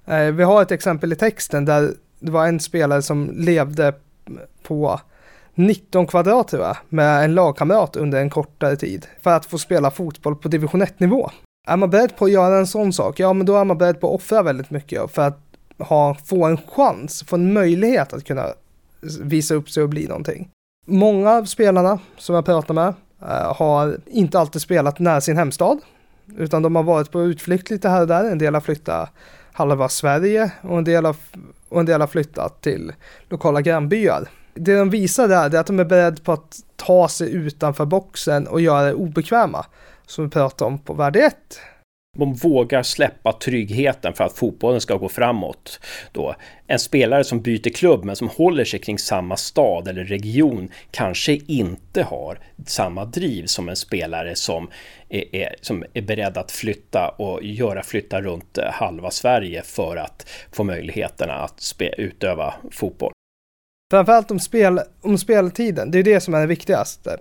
Eh, 0.07 0.27
vi 0.27 0.43
har 0.43 0.63
ett 0.63 0.71
exempel 0.71 1.13
i 1.13 1.17
texten 1.17 1.65
där 1.65 1.95
det 2.19 2.31
var 2.31 2.47
en 2.47 2.61
spelare 2.61 3.03
som 3.03 3.31
levde 3.35 3.95
på 4.63 5.01
19 5.55 6.07
kvadrat 6.07 6.49
tror 6.49 6.63
jag, 6.63 6.77
med 6.89 7.25
en 7.25 7.35
lagkamrat 7.35 7.97
under 7.97 8.21
en 8.21 8.31
kortare 8.31 8.77
tid 8.77 9.07
för 9.23 9.31
att 9.31 9.47
få 9.47 9.59
spela 9.59 9.91
fotboll 9.91 10.37
på 10.37 10.49
division 10.49 10.83
1-nivå. 10.83 11.31
Är 11.67 11.77
man 11.77 11.91
beredd 11.91 12.17
på 12.17 12.25
att 12.25 12.31
göra 12.31 12.59
en 12.59 12.67
sån 12.67 12.93
sak, 12.93 13.21
ja 13.21 13.33
men 13.33 13.47
då 13.47 13.57
är 13.57 13.65
man 13.65 13.79
beredd 13.79 14.01
på 14.01 14.09
att 14.09 14.15
offra 14.15 14.43
väldigt 14.43 14.71
mycket 14.71 15.11
för 15.11 15.23
att 15.23 15.41
ha, 15.79 16.15
få 16.15 16.45
en 16.45 16.57
chans, 16.57 17.23
få 17.23 17.37
en 17.37 17.53
möjlighet 17.53 18.13
att 18.13 18.25
kunna 18.25 18.47
visa 19.21 19.55
upp 19.55 19.71
sig 19.71 19.83
och 19.83 19.89
bli 19.89 20.07
någonting. 20.07 20.49
Många 20.87 21.31
av 21.31 21.45
spelarna 21.45 21.99
som 22.17 22.35
jag 22.35 22.45
pratar 22.45 22.75
med 22.75 22.95
eh, 23.23 23.55
har 23.57 23.99
inte 24.07 24.39
alltid 24.39 24.63
spelat 24.63 24.99
nära 24.99 25.21
sin 25.21 25.37
hemstad. 25.37 25.79
Utan 26.37 26.62
de 26.62 26.76
har 26.76 26.83
varit 26.83 27.11
på 27.11 27.23
utflykt 27.23 27.71
lite 27.71 27.88
här 27.88 28.00
och 28.00 28.07
där. 28.07 28.25
En 28.25 28.38
del 28.38 28.54
har 28.54 28.61
flyttat 28.61 29.11
halva 29.52 29.88
Sverige 29.88 30.52
och 30.61 30.78
en 30.78 30.85
del 30.85 31.04
har, 31.04 31.16
och 31.69 31.81
en 31.81 31.87
del 31.87 32.00
har 32.00 32.09
flyttat 32.09 32.62
till 32.62 32.93
lokala 33.28 33.61
grannbyar. 33.61 34.28
Det 34.54 34.76
de 34.76 34.90
visar 34.90 35.28
där 35.28 35.54
är 35.54 35.59
att 35.59 35.66
de 35.66 35.81
är 35.81 35.85
beredda 35.85 36.23
på 36.23 36.33
att 36.33 36.57
ta 36.76 37.09
sig 37.09 37.33
utanför 37.33 37.85
boxen 37.85 38.47
och 38.47 38.61
göra 38.61 38.87
det 38.87 38.95
obekväma 38.95 39.66
som 40.07 40.25
vi 40.25 40.31
pratade 40.31 40.69
om 40.69 40.78
på 40.78 40.95
värde 40.95 41.21
1. 41.21 41.37
De 42.14 42.35
vågar 42.35 42.83
släppa 42.83 43.33
tryggheten 43.33 44.12
för 44.12 44.25
att 44.25 44.38
fotbollen 44.38 44.80
ska 44.80 44.97
gå 44.97 45.09
framåt. 45.09 45.80
Då. 46.12 46.35
En 46.66 46.78
spelare 46.78 47.25
som 47.25 47.40
byter 47.40 47.71
klubb 47.75 48.04
men 48.04 48.16
som 48.16 48.28
håller 48.28 48.64
sig 48.64 48.80
kring 48.80 48.99
samma 48.99 49.37
stad 49.37 49.88
eller 49.88 50.04
region 50.04 50.68
kanske 50.90 51.33
inte 51.47 52.02
har 52.02 52.38
samma 52.66 53.04
driv 53.04 53.47
som 53.47 53.68
en 53.68 53.76
spelare 53.76 54.35
som 54.35 54.68
är, 55.09 55.35
är, 55.35 55.54
som 55.61 55.85
är 55.94 56.02
beredd 56.02 56.38
att 56.38 56.52
flytta 56.52 57.09
och 57.09 57.42
göra 57.42 57.83
flytta 57.83 58.21
runt 58.21 58.59
eh, 58.59 58.71
halva 58.73 59.11
Sverige 59.11 59.62
för 59.62 59.97
att 59.97 60.28
få 60.52 60.64
möjligheterna 60.64 61.35
att 61.35 61.61
spe, 61.61 61.94
utöva 61.99 62.54
fotboll. 62.71 63.12
Framförallt 63.90 64.30
om, 64.30 64.40
spel, 64.40 64.80
om 65.00 65.18
speltiden, 65.18 65.90
det 65.90 65.99
är 65.99 66.02
det 66.02 66.21
som 66.21 66.35
är 66.35 66.40
det 66.40 66.47
viktigaste 66.47 67.18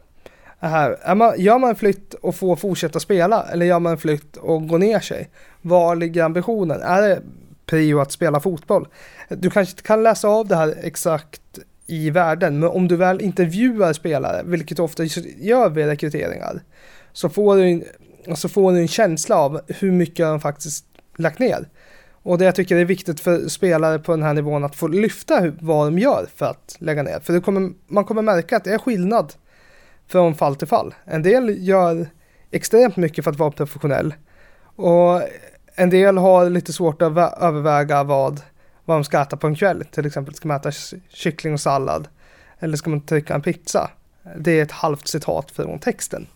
här. 0.70 0.98
Är 1.02 1.16
man, 1.16 1.34
gör 1.42 1.60
man 1.60 1.70
en 1.70 1.76
flytt 1.76 2.14
och 2.14 2.36
får 2.36 2.56
fortsätta 2.56 3.00
spela 3.00 3.44
eller 3.44 3.66
gör 3.66 3.80
man 3.80 3.92
en 3.92 3.98
flytt 3.98 4.38
och 4.38 4.68
går 4.68 4.80
ner 4.80 5.00
sig? 5.00 5.30
Var 5.62 5.96
ligger 5.96 6.24
ambitionen? 6.24 6.82
Är 6.82 7.02
det 7.02 7.22
prio 7.66 8.00
att 8.00 8.12
spela 8.12 8.40
fotboll? 8.40 8.88
Du 9.30 9.50
kanske 9.50 9.72
inte 9.72 9.84
kan 9.84 10.04
läsa 10.04 10.28
av 10.28 10.48
det 10.48 10.56
här 10.56 10.76
exakt 10.84 11.42
i 11.88 12.10
världen, 12.10 12.60
men 12.60 12.70
om 12.70 12.88
du 12.88 12.96
väl 12.96 13.22
intervjuar 13.22 13.94
spelare, 13.94 14.42
vilket 14.46 14.78
du 14.78 14.84
ofta 14.84 15.04
gör 15.38 15.70
vid 15.70 15.86
rekryteringar, 15.86 16.62
så 17.14 17.30
får 17.30 17.58
du, 17.58 17.84
så 18.36 18.50
får 18.50 18.72
du 18.72 18.80
en 18.80 18.88
känsla 18.88 19.36
av 19.36 19.62
hur 19.68 19.92
mycket 19.92 20.26
de 20.26 20.40
faktiskt 20.40 20.86
lagt 21.18 21.40
ner. 21.40 21.70
Och 22.24 22.38
det 22.38 22.46
jag 22.46 22.56
tycker 22.56 22.76
är 22.76 22.86
viktigt 22.86 23.20
för 23.20 23.48
spelare 23.48 24.00
på 24.00 24.12
den 24.12 24.24
här 24.24 24.34
nivån 24.34 24.64
att 24.64 24.76
få 24.76 24.88
lyfta 24.88 25.52
vad 25.60 25.88
de 25.88 26.00
gör 26.00 26.28
för 26.36 26.46
att 26.46 26.76
lägga 26.80 27.04
ner. 27.04 27.20
För 27.20 27.40
kommer, 27.40 27.72
man 27.88 28.06
kommer 28.06 28.22
märka 28.22 28.58
att 28.58 28.64
det 28.64 28.74
är 28.74 28.78
skillnad 28.78 29.34
från 30.14 30.36
fall 30.36 30.56
till 30.56 30.68
fall. 30.68 30.94
En 31.06 31.24
del 31.24 31.68
gör 31.68 32.08
extremt 32.52 32.98
mycket 32.98 33.24
för 33.24 33.32
att 33.32 33.40
vara 33.40 33.52
professionell 33.52 34.14
och 34.76 35.22
en 35.76 35.90
del 35.90 36.18
har 36.18 36.50
lite 36.50 36.74
svårt 36.74 37.02
att 37.02 37.42
överväga 37.42 38.04
vad, 38.04 38.42
vad 38.86 38.98
de 38.98 39.04
ska 39.04 39.22
äta 39.22 39.38
på 39.38 39.48
en 39.48 39.56
kväll. 39.56 39.86
Till 39.92 40.06
exempel 40.06 40.36
ska 40.36 40.48
man 40.48 40.58
äta 40.58 40.72
kyckling 41.10 41.54
och 41.54 41.60
sallad 41.60 42.08
eller 42.60 42.78
ska 42.78 42.90
man 42.90 43.02
trycka 43.02 43.34
en 43.34 43.42
pizza. 43.42 43.92
Det 44.38 44.60
är 44.60 44.64
ett 44.64 44.72
halvt 44.72 45.08
citat 45.08 45.52
från 45.52 45.80
texten. 45.80 46.28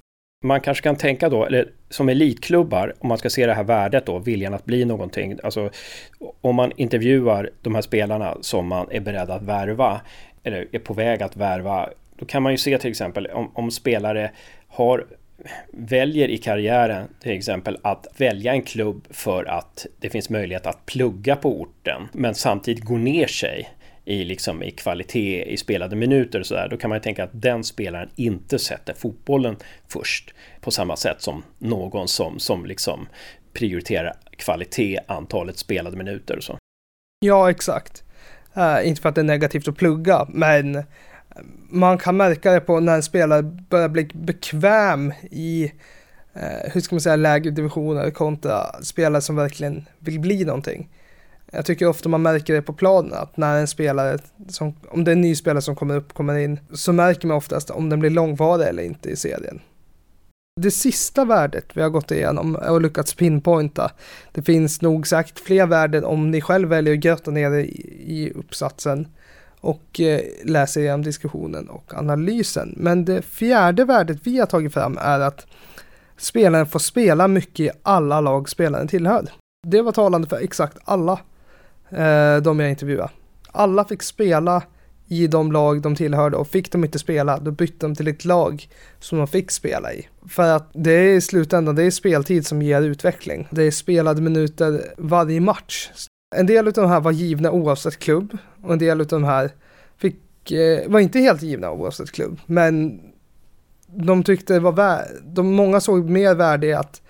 Man 0.44 0.62
kanske 0.62 0.84
kan 0.84 0.96
tänka 0.96 1.30
då, 1.30 1.46
eller 1.46 1.70
som 1.90 2.10
elitklubbar, 2.10 2.94
om 3.00 3.10
man 3.10 3.18
ska 3.18 3.30
se 3.30 3.46
det 3.46 3.54
här 3.54 3.64
värdet 3.64 4.06
då, 4.06 4.20
viljan 4.20 4.54
att 4.54 4.66
bli 4.66 4.86
någonting. 4.86 5.40
Alltså 5.44 5.70
om 6.42 6.56
man 6.56 6.72
intervjuar 6.76 7.50
de 7.62 7.76
här 7.76 7.82
spelarna 7.82 8.38
som 8.42 8.68
man 8.68 8.88
är 8.92 9.00
beredd 9.00 9.30
att 9.30 9.42
värva, 9.42 10.02
eller 10.44 10.68
är 10.72 10.80
på 10.80 10.94
väg 10.94 11.24
att 11.24 11.38
värva 11.38 11.90
då 12.18 12.26
kan 12.26 12.44
man 12.44 12.52
ju 12.52 12.58
se 12.58 12.78
till 12.78 12.90
exempel 12.90 13.28
om, 13.28 13.52
om 13.54 13.72
spelare 13.72 14.32
har 14.68 15.08
väljer 15.72 16.28
i 16.28 16.38
karriären 16.38 17.08
till 17.20 17.32
exempel 17.32 17.78
att 17.84 18.08
välja 18.18 18.54
en 18.54 18.62
klubb 18.62 19.08
för 19.10 19.46
att 19.46 19.86
det 20.00 20.10
finns 20.10 20.30
möjlighet 20.30 20.66
att 20.66 20.86
plugga 20.86 21.36
på 21.36 21.62
orten 21.62 22.08
men 22.12 22.36
samtidigt 22.36 22.84
gå 22.84 22.98
ner 22.98 23.28
sig 23.28 23.70
i, 24.06 24.24
liksom, 24.24 24.64
i 24.64 24.72
kvalitet 24.72 25.44
i 25.44 25.58
spelade 25.58 25.96
minuter 25.96 26.40
och 26.40 26.46
sådär, 26.46 26.68
då 26.70 26.78
kan 26.78 26.90
man 26.90 26.98
ju 26.98 27.02
tänka 27.02 27.24
att 27.24 27.30
den 27.34 27.64
spelaren 27.64 28.10
inte 28.16 28.60
sätter 28.60 28.94
fotbollen 28.94 29.56
först 29.88 30.34
på 30.62 30.72
samma 30.72 30.96
sätt 30.96 31.22
som 31.22 31.44
någon 31.58 32.08
som, 32.08 32.40
som 32.40 32.66
liksom 32.66 33.08
prioriterar 33.54 34.14
kvalitet, 34.38 35.00
antalet 35.08 35.58
spelade 35.58 35.98
minuter 35.98 36.38
och 36.38 36.44
så. 36.44 36.58
Ja, 37.20 37.50
exakt. 37.50 38.04
Uh, 38.58 38.88
inte 38.88 39.02
för 39.02 39.10
att 39.10 39.16
det 39.16 39.22
är 39.22 39.26
negativt 39.26 39.68
att 39.68 39.78
plugga, 39.78 40.28
men 40.30 40.84
man 41.70 41.98
kan 41.98 42.18
märka 42.18 42.52
det 42.52 42.60
på 42.60 42.80
när 42.80 42.96
en 42.96 43.04
spelare 43.04 43.44
börjar 43.44 43.90
bli 43.90 44.10
bekväm 44.14 45.14
i, 45.32 45.72
eh, 46.34 46.72
hur 46.74 46.82
ska 46.82 46.96
man 46.96 47.02
säga, 47.02 47.16
lägre 47.16 47.52
divisioner 47.52 48.12
kontra 48.12 48.84
spelare 48.84 49.22
som 49.22 49.36
verkligen 49.36 49.86
vill 50.00 50.20
bli 50.20 50.46
någonting. 50.46 50.90
Jag 51.52 51.66
tycker 51.66 51.88
ofta 51.88 52.10
man 52.10 52.22
märker 52.22 52.54
det 52.54 52.62
på 52.62 52.74
planen 52.74 53.14
att 53.14 53.38
när 53.38 53.60
en 53.60 53.68
spelare, 53.68 54.18
som, 54.48 54.76
om 54.90 55.04
det 55.04 55.12
är 55.12 55.16
en 55.16 55.22
ny 55.22 55.36
spelare 55.36 55.62
som 55.62 55.76
kommer 55.76 55.96
upp, 55.96 56.14
kommer 56.14 56.38
in, 56.38 56.60
så 56.74 56.94
märker 56.94 57.28
man 57.28 57.38
oftast 57.38 57.70
om 57.70 57.90
den 57.90 58.00
blir 58.00 58.10
långvarig 58.10 58.68
eller 58.68 58.84
inte 58.84 59.10
i 59.10 59.16
serien. 59.16 59.60
Det 60.62 60.72
sista 60.72 61.26
värdet 61.26 61.66
vi 61.74 61.82
har 61.82 61.90
gått 61.90 62.12
igenom 62.12 62.56
och 62.56 62.82
lyckats 62.82 63.14
pinpointa, 63.14 63.92
det 64.32 64.42
finns 64.42 64.82
nog 64.82 65.08
sagt 65.08 65.40
fler 65.40 65.66
värden 65.66 66.06
om 66.06 66.32
ni 66.32 66.42
själv 66.42 66.70
väljer 66.70 66.94
att 66.94 67.00
grotta 67.00 67.32
ner 67.32 67.52
i, 67.52 67.64
i 68.06 68.32
uppsatsen 68.36 69.08
och 69.62 70.00
eh, 70.00 70.22
läser 70.44 70.82
igenom 70.82 71.04
diskussionen 71.04 71.70
och 71.70 71.94
analysen. 71.94 72.74
Men 72.78 73.06
det 73.06 73.22
fjärde 73.22 73.86
värdet 73.86 74.18
vi 74.24 74.40
har 74.40 74.46
tagit 74.46 74.74
fram 74.74 74.98
är 75.02 75.20
att 75.20 75.48
spelaren 76.18 76.66
får 76.66 76.80
spela 76.80 77.28
mycket 77.28 77.60
i 77.60 77.70
alla 77.84 78.22
lag 78.22 78.50
spelaren 78.50 78.88
tillhör. 78.88 79.30
Det 79.68 79.82
var 79.82 79.92
talande 79.92 80.28
för 80.28 80.38
exakt 80.38 80.78
alla 80.84 81.20
eh, 81.90 82.38
de 82.38 82.60
jag 82.60 82.70
intervjuade. 82.70 83.10
Alla 83.52 83.86
fick 83.86 84.04
spela 84.04 84.64
i 85.08 85.28
de 85.28 85.52
lag 85.52 85.82
de 85.82 85.96
tillhörde 85.96 86.38
och 86.38 86.48
fick 86.48 86.72
de 86.72 86.84
inte 86.84 87.00
spela 87.00 87.40
då 87.40 87.52
bytte 87.52 87.86
de 87.86 87.96
till 87.96 88.08
ett 88.08 88.26
lag 88.26 88.70
som 89.00 89.18
de 89.18 89.28
fick 89.28 89.52
spela 89.52 89.94
i. 89.94 90.08
För 90.30 90.56
att 90.56 90.70
det 90.74 90.92
är 90.92 91.16
i 91.16 91.22
slutändan, 91.22 91.76
det 91.76 91.84
är 91.84 91.92
speltid 91.92 92.48
som 92.48 92.62
ger 92.62 92.82
utveckling. 92.82 93.48
Det 93.52 93.64
är 93.64 93.72
spelade 93.72 94.22
minuter 94.22 94.82
varje 94.98 95.42
match 95.42 95.90
en 96.36 96.46
del 96.46 96.68
av 96.68 96.74
de 96.74 96.90
här 96.90 97.02
var 97.02 97.12
givna 97.12 97.52
oavsett 97.52 98.00
klubb 98.00 98.38
och 98.64 98.74
en 98.74 98.80
del 98.80 99.02
av 99.02 99.08
de 99.08 99.24
här 99.24 99.52
fick, 99.98 100.52
eh, 100.52 100.90
var 100.90 101.00
inte 101.00 101.20
helt 101.20 101.42
givna 101.42 101.72
oavsett 101.72 102.12
klubb. 102.12 102.40
Men 102.46 103.02
de 103.88 104.24
tyckte 104.24 104.54
det 104.54 104.60
var 104.60 104.72
värd, 104.72 105.08
de, 105.24 105.54
många 105.54 105.80
såg 105.80 106.10
mer 106.10 106.36
värde 106.36 106.68
i 106.68 106.74
att 106.74 107.02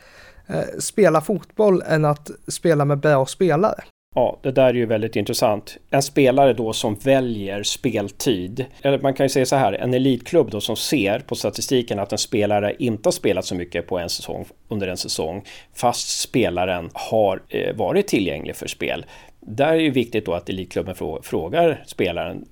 eh, 0.47 0.79
spela 0.79 1.21
fotboll 1.21 1.83
än 1.85 2.05
att 2.05 2.31
spela 2.47 2.85
med 2.85 2.99
bra 2.99 3.25
spelare. 3.25 3.83
Ja, 4.15 4.39
det 4.41 4.51
där 4.51 4.69
är 4.69 4.73
ju 4.73 4.85
väldigt 4.85 5.15
intressant. 5.15 5.77
En 5.89 6.01
spelare 6.01 6.53
då 6.53 6.73
som 6.73 6.95
väljer 6.95 7.63
speltid. 7.63 8.65
Eller 8.81 8.99
man 8.99 9.13
kan 9.13 9.25
ju 9.25 9.29
säga 9.29 9.45
så 9.45 9.55
här, 9.55 9.73
en 9.73 9.93
elitklubb 9.93 10.51
då 10.51 10.61
som 10.61 10.75
ser 10.75 11.19
på 11.19 11.35
statistiken 11.35 11.99
att 11.99 12.11
en 12.11 12.17
spelare 12.17 12.75
inte 12.79 13.07
har 13.07 13.11
spelat 13.11 13.45
så 13.45 13.55
mycket 13.55 13.87
på 13.87 13.99
en 13.99 14.09
säsong 14.09 14.45
under 14.67 14.87
en 14.87 14.97
säsong 14.97 15.43
fast 15.73 16.19
spelaren 16.19 16.89
har 16.93 17.41
eh, 17.49 17.75
varit 17.75 18.07
tillgänglig 18.07 18.55
för 18.55 18.67
spel. 18.67 19.05
Där 19.39 19.73
är 19.73 19.83
det 19.83 19.89
viktigt 19.89 20.25
då 20.25 20.33
att 20.33 20.49
elitklubben 20.49 20.95
frågar 21.23 21.83
spelaren 21.85 22.45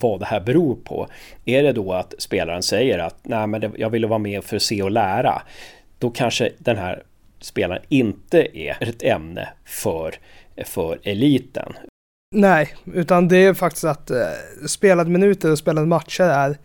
vad 0.00 0.20
det 0.20 0.26
här 0.26 0.40
beror 0.40 0.74
på. 0.74 1.08
Är 1.44 1.62
det 1.62 1.72
då 1.72 1.92
att 1.92 2.14
spelaren 2.18 2.62
säger 2.62 2.98
att 2.98 3.16
nej 3.22 3.46
men 3.46 3.72
jag 3.76 3.90
ville 3.90 4.06
vara 4.06 4.18
med 4.18 4.44
för 4.44 4.56
att 4.56 4.62
se 4.62 4.82
och 4.82 4.90
lära. 4.90 5.42
Då 5.98 6.10
kanske 6.10 6.50
den 6.58 6.76
här 6.76 7.02
spelaren 7.40 7.82
inte 7.88 8.58
är 8.58 8.76
ett 8.80 9.02
ämne 9.02 9.48
för 9.64 10.14
för 10.64 10.98
eliten. 11.02 11.72
Nej, 12.34 12.74
utan 12.84 13.28
det 13.28 13.36
är 13.36 13.54
faktiskt 13.54 13.84
att 13.84 14.10
eh, 14.10 14.26
spelade 14.66 15.10
minuter 15.10 15.50
och 15.50 15.58
spelade 15.58 15.86
matcher 15.86 16.24
är 16.24 16.58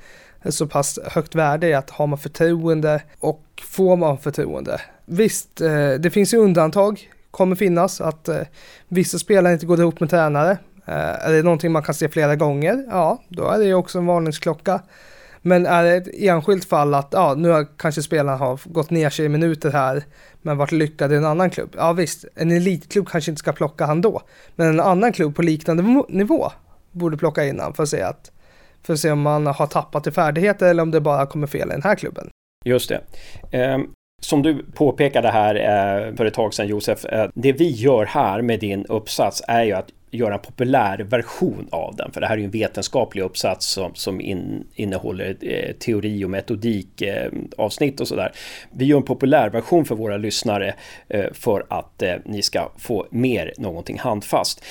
så 0.50 0.68
pass 0.68 1.00
högt 1.06 1.36
värde 1.36 1.68
i 1.68 1.74
att 1.74 1.90
har 1.90 2.08
man 2.08 2.20
förtroende 2.20 3.02
och 3.20 3.44
får 3.64 3.96
man 3.96 4.18
förtroende. 4.18 4.82
Visst, 5.06 5.62
eh, 5.62 5.92
det 5.92 6.12
finns 6.14 6.34
ju 6.34 6.38
undantag, 6.38 7.10
kommer 7.32 7.56
finnas, 7.56 8.02
att 8.02 8.28
eh, 8.28 8.42
vissa 8.88 9.20
spelare 9.20 9.54
inte 9.54 9.66
går 9.66 9.80
ihop 9.80 10.00
med 10.00 10.10
tränare. 10.10 10.52
Eh, 10.86 11.28
är 11.28 11.32
det 11.32 11.44
någonting 11.44 11.72
man 11.72 11.84
kan 11.84 11.96
se 11.96 12.10
flera 12.10 12.36
gånger, 12.36 12.86
ja, 12.90 13.24
då 13.28 13.48
är 13.48 13.60
det 13.60 13.66
ju 13.66 13.74
också 13.74 13.98
en 13.98 14.06
varningsklocka. 14.06 14.82
Men 15.42 15.66
är 15.66 15.84
det 15.84 15.96
ett 15.96 16.08
enskilt 16.14 16.66
fall 16.66 16.94
att 16.94 17.10
ja, 17.12 17.34
nu 17.38 17.50
har 17.50 17.68
kanske 17.78 18.02
spelarna 18.02 18.38
har 18.38 18.60
gått 18.66 18.90
ner 18.90 19.10
sig 19.10 19.26
i 19.26 19.30
minuter 19.30 19.72
här 19.72 20.04
men 20.42 20.58
varit 20.58 20.72
lyckade 20.72 21.14
i 21.14 21.18
en 21.18 21.26
annan 21.26 21.50
klubb. 21.50 21.76
Ja 21.78 21.94
visst, 21.94 22.26
en 22.36 22.52
elitklubb 22.52 23.10
kanske 23.10 23.32
inte 23.32 23.40
ska 23.40 23.54
plocka 23.54 23.86
han 23.86 24.02
då. 24.02 24.22
Men 24.56 24.68
en 24.68 24.80
annan 24.80 25.14
klubb 25.14 25.36
på 25.36 25.42
liknande 25.42 26.04
nivå 26.10 26.52
borde 26.92 27.18
plocka 27.18 27.46
in 27.46 27.60
han 27.60 27.74
för 27.74 27.84
att 27.84 27.90
se, 27.90 28.02
att, 28.02 28.32
för 28.84 28.94
att 28.94 29.00
se 29.00 29.12
om 29.12 29.22
man 29.22 29.48
har 29.48 29.68
tappat 29.68 30.08
i 30.08 30.12
färdigheter 30.12 30.70
eller 30.70 30.84
om 30.84 30.92
det 30.92 31.02
bara 31.02 31.26
kommer 31.26 31.48
fel 31.48 31.70
i 31.70 31.72
den 31.72 31.84
här 31.84 31.96
klubben. 31.96 32.30
Just 32.66 32.90
det. 32.90 33.74
Um... 33.76 33.94
som 34.22 34.42
du 34.42 34.66
påpekade 34.74 35.32
här 35.32 35.56
eh, 35.56 36.16
för 36.16 36.26
ett 36.26 36.34
tag 36.34 36.54
sedan 36.54 36.68
Josef, 36.68 37.06
eh, 37.06 37.30
det 37.36 37.52
vi 37.52 37.70
gör 37.70 38.06
här 38.06 38.42
med 38.42 38.60
din 38.60 38.86
uppsats 38.86 39.42
är 39.48 39.64
ju 39.64 39.72
att 39.72 39.88
göra 40.12 40.34
en 40.34 40.40
populär 40.40 40.98
version 40.98 41.68
av 41.72 41.96
den. 41.96 42.12
För 42.12 42.22
det 42.22 42.28
här 42.28 42.34
är 42.34 42.38
ju 42.38 42.46
en 42.46 42.52
vetenskaplig 42.52 43.22
uppsats 43.22 43.66
som, 43.66 43.96
som 43.96 44.22
in, 44.22 44.68
innehåller 44.76 45.38
eh, 45.42 45.74
teori 45.74 46.26
och 46.26 46.30
metodik 46.30 47.02
eh, 47.02 47.32
avsnitt 47.58 48.00
och 48.00 48.08
sådär. 48.08 48.32
Vi 48.72 48.86
gör 48.86 48.98
en 48.98 49.04
populär 49.04 49.50
version 49.50 49.86
för 49.86 49.96
våra 49.96 50.18
lyssnare 50.18 50.76
eh, 51.08 51.26
för 51.34 51.66
att 51.70 52.02
eh, 52.02 52.16
ni 52.26 52.42
ska 52.42 52.72
få 52.78 53.08
mer 53.12 53.54
någonting 53.58 54.00
handfast. 54.00 54.64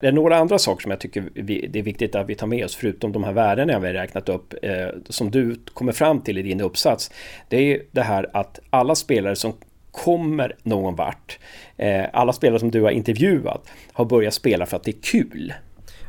Det 0.00 0.06
är 0.06 0.12
några 0.12 0.36
andra 0.36 0.58
saker 0.58 0.82
som 0.82 0.90
jag 0.90 1.00
tycker 1.00 1.24
vi, 1.34 1.66
det 1.66 1.78
är 1.78 1.82
viktigt 1.82 2.14
att 2.14 2.28
vi 2.28 2.34
tar 2.34 2.46
med 2.46 2.64
oss 2.64 2.76
förutom 2.76 3.12
de 3.12 3.24
här 3.24 3.32
värdena 3.32 3.78
vi 3.78 3.86
har 3.86 3.94
räknat 3.94 4.28
upp 4.28 4.54
eh, 4.62 4.88
som 5.08 5.30
du 5.30 5.56
kommer 5.74 5.92
fram 5.92 6.20
till 6.20 6.38
i 6.38 6.42
din 6.42 6.60
uppsats. 6.60 7.10
Det 7.48 7.56
är 7.56 7.82
det 7.90 8.02
här 8.02 8.30
att 8.32 8.60
alla 8.70 8.94
spelare 8.94 9.36
som 9.36 9.54
kommer 9.90 10.56
någon 10.62 10.94
vart. 10.94 11.38
Eh, 11.76 12.04
alla 12.12 12.32
spelare 12.32 12.60
som 12.60 12.70
du 12.70 12.82
har 12.82 12.90
intervjuat 12.90 13.68
har 13.92 14.04
börjat 14.04 14.34
spela 14.34 14.66
för 14.66 14.76
att 14.76 14.84
det 14.84 14.90
är 14.90 15.02
kul. 15.02 15.54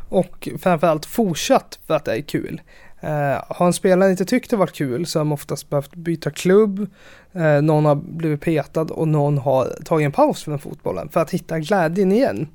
Och 0.09 0.49
framförallt 0.59 1.05
fortsatt 1.05 1.79
för 1.87 1.93
att 1.93 2.05
det 2.05 2.15
är 2.15 2.21
kul. 2.21 2.61
Eh, 2.99 3.43
har 3.47 3.65
en 3.65 3.73
spelare 3.73 4.11
inte 4.11 4.25
tyckt 4.25 4.49
det 4.49 4.55
varit 4.55 4.73
kul 4.73 5.05
så 5.05 5.19
har 5.19 5.25
de 5.25 5.31
oftast 5.31 5.69
behövt 5.69 5.95
byta 5.95 6.31
klubb, 6.31 6.89
eh, 7.33 7.61
någon 7.61 7.85
har 7.85 7.95
blivit 7.95 8.41
petad 8.41 8.81
och 8.81 9.07
någon 9.07 9.37
har 9.37 9.83
tagit 9.85 10.05
en 10.05 10.11
paus 10.11 10.43
från 10.43 10.59
fotbollen 10.59 11.09
för 11.09 11.19
att 11.19 11.31
hitta 11.31 11.59
glädjen 11.59 12.11
igen. 12.11 12.47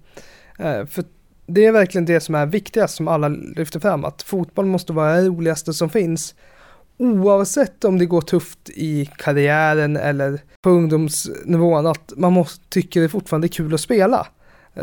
Eh, 0.58 0.86
för 0.86 1.04
det 1.46 1.64
är 1.64 1.72
verkligen 1.72 2.04
det 2.04 2.20
som 2.20 2.34
är 2.34 2.46
viktigast 2.46 2.94
som 2.94 3.08
alla 3.08 3.28
lyfter 3.28 3.80
fram, 3.80 4.04
att 4.04 4.22
fotboll 4.22 4.66
måste 4.66 4.92
vara 4.92 5.16
det 5.16 5.28
roligaste 5.28 5.72
som 5.72 5.90
finns. 5.90 6.34
Oavsett 6.98 7.84
om 7.84 7.98
det 7.98 8.06
går 8.06 8.20
tufft 8.20 8.70
i 8.70 9.10
karriären 9.18 9.96
eller 9.96 10.40
på 10.62 10.70
ungdomsnivån, 10.70 11.86
att 11.86 12.12
man 12.16 12.32
måste, 12.32 12.68
tycker 12.68 13.00
det 13.00 13.08
fortfarande 13.08 13.46
är 13.46 13.48
kul 13.48 13.74
att 13.74 13.80
spela. 13.80 14.26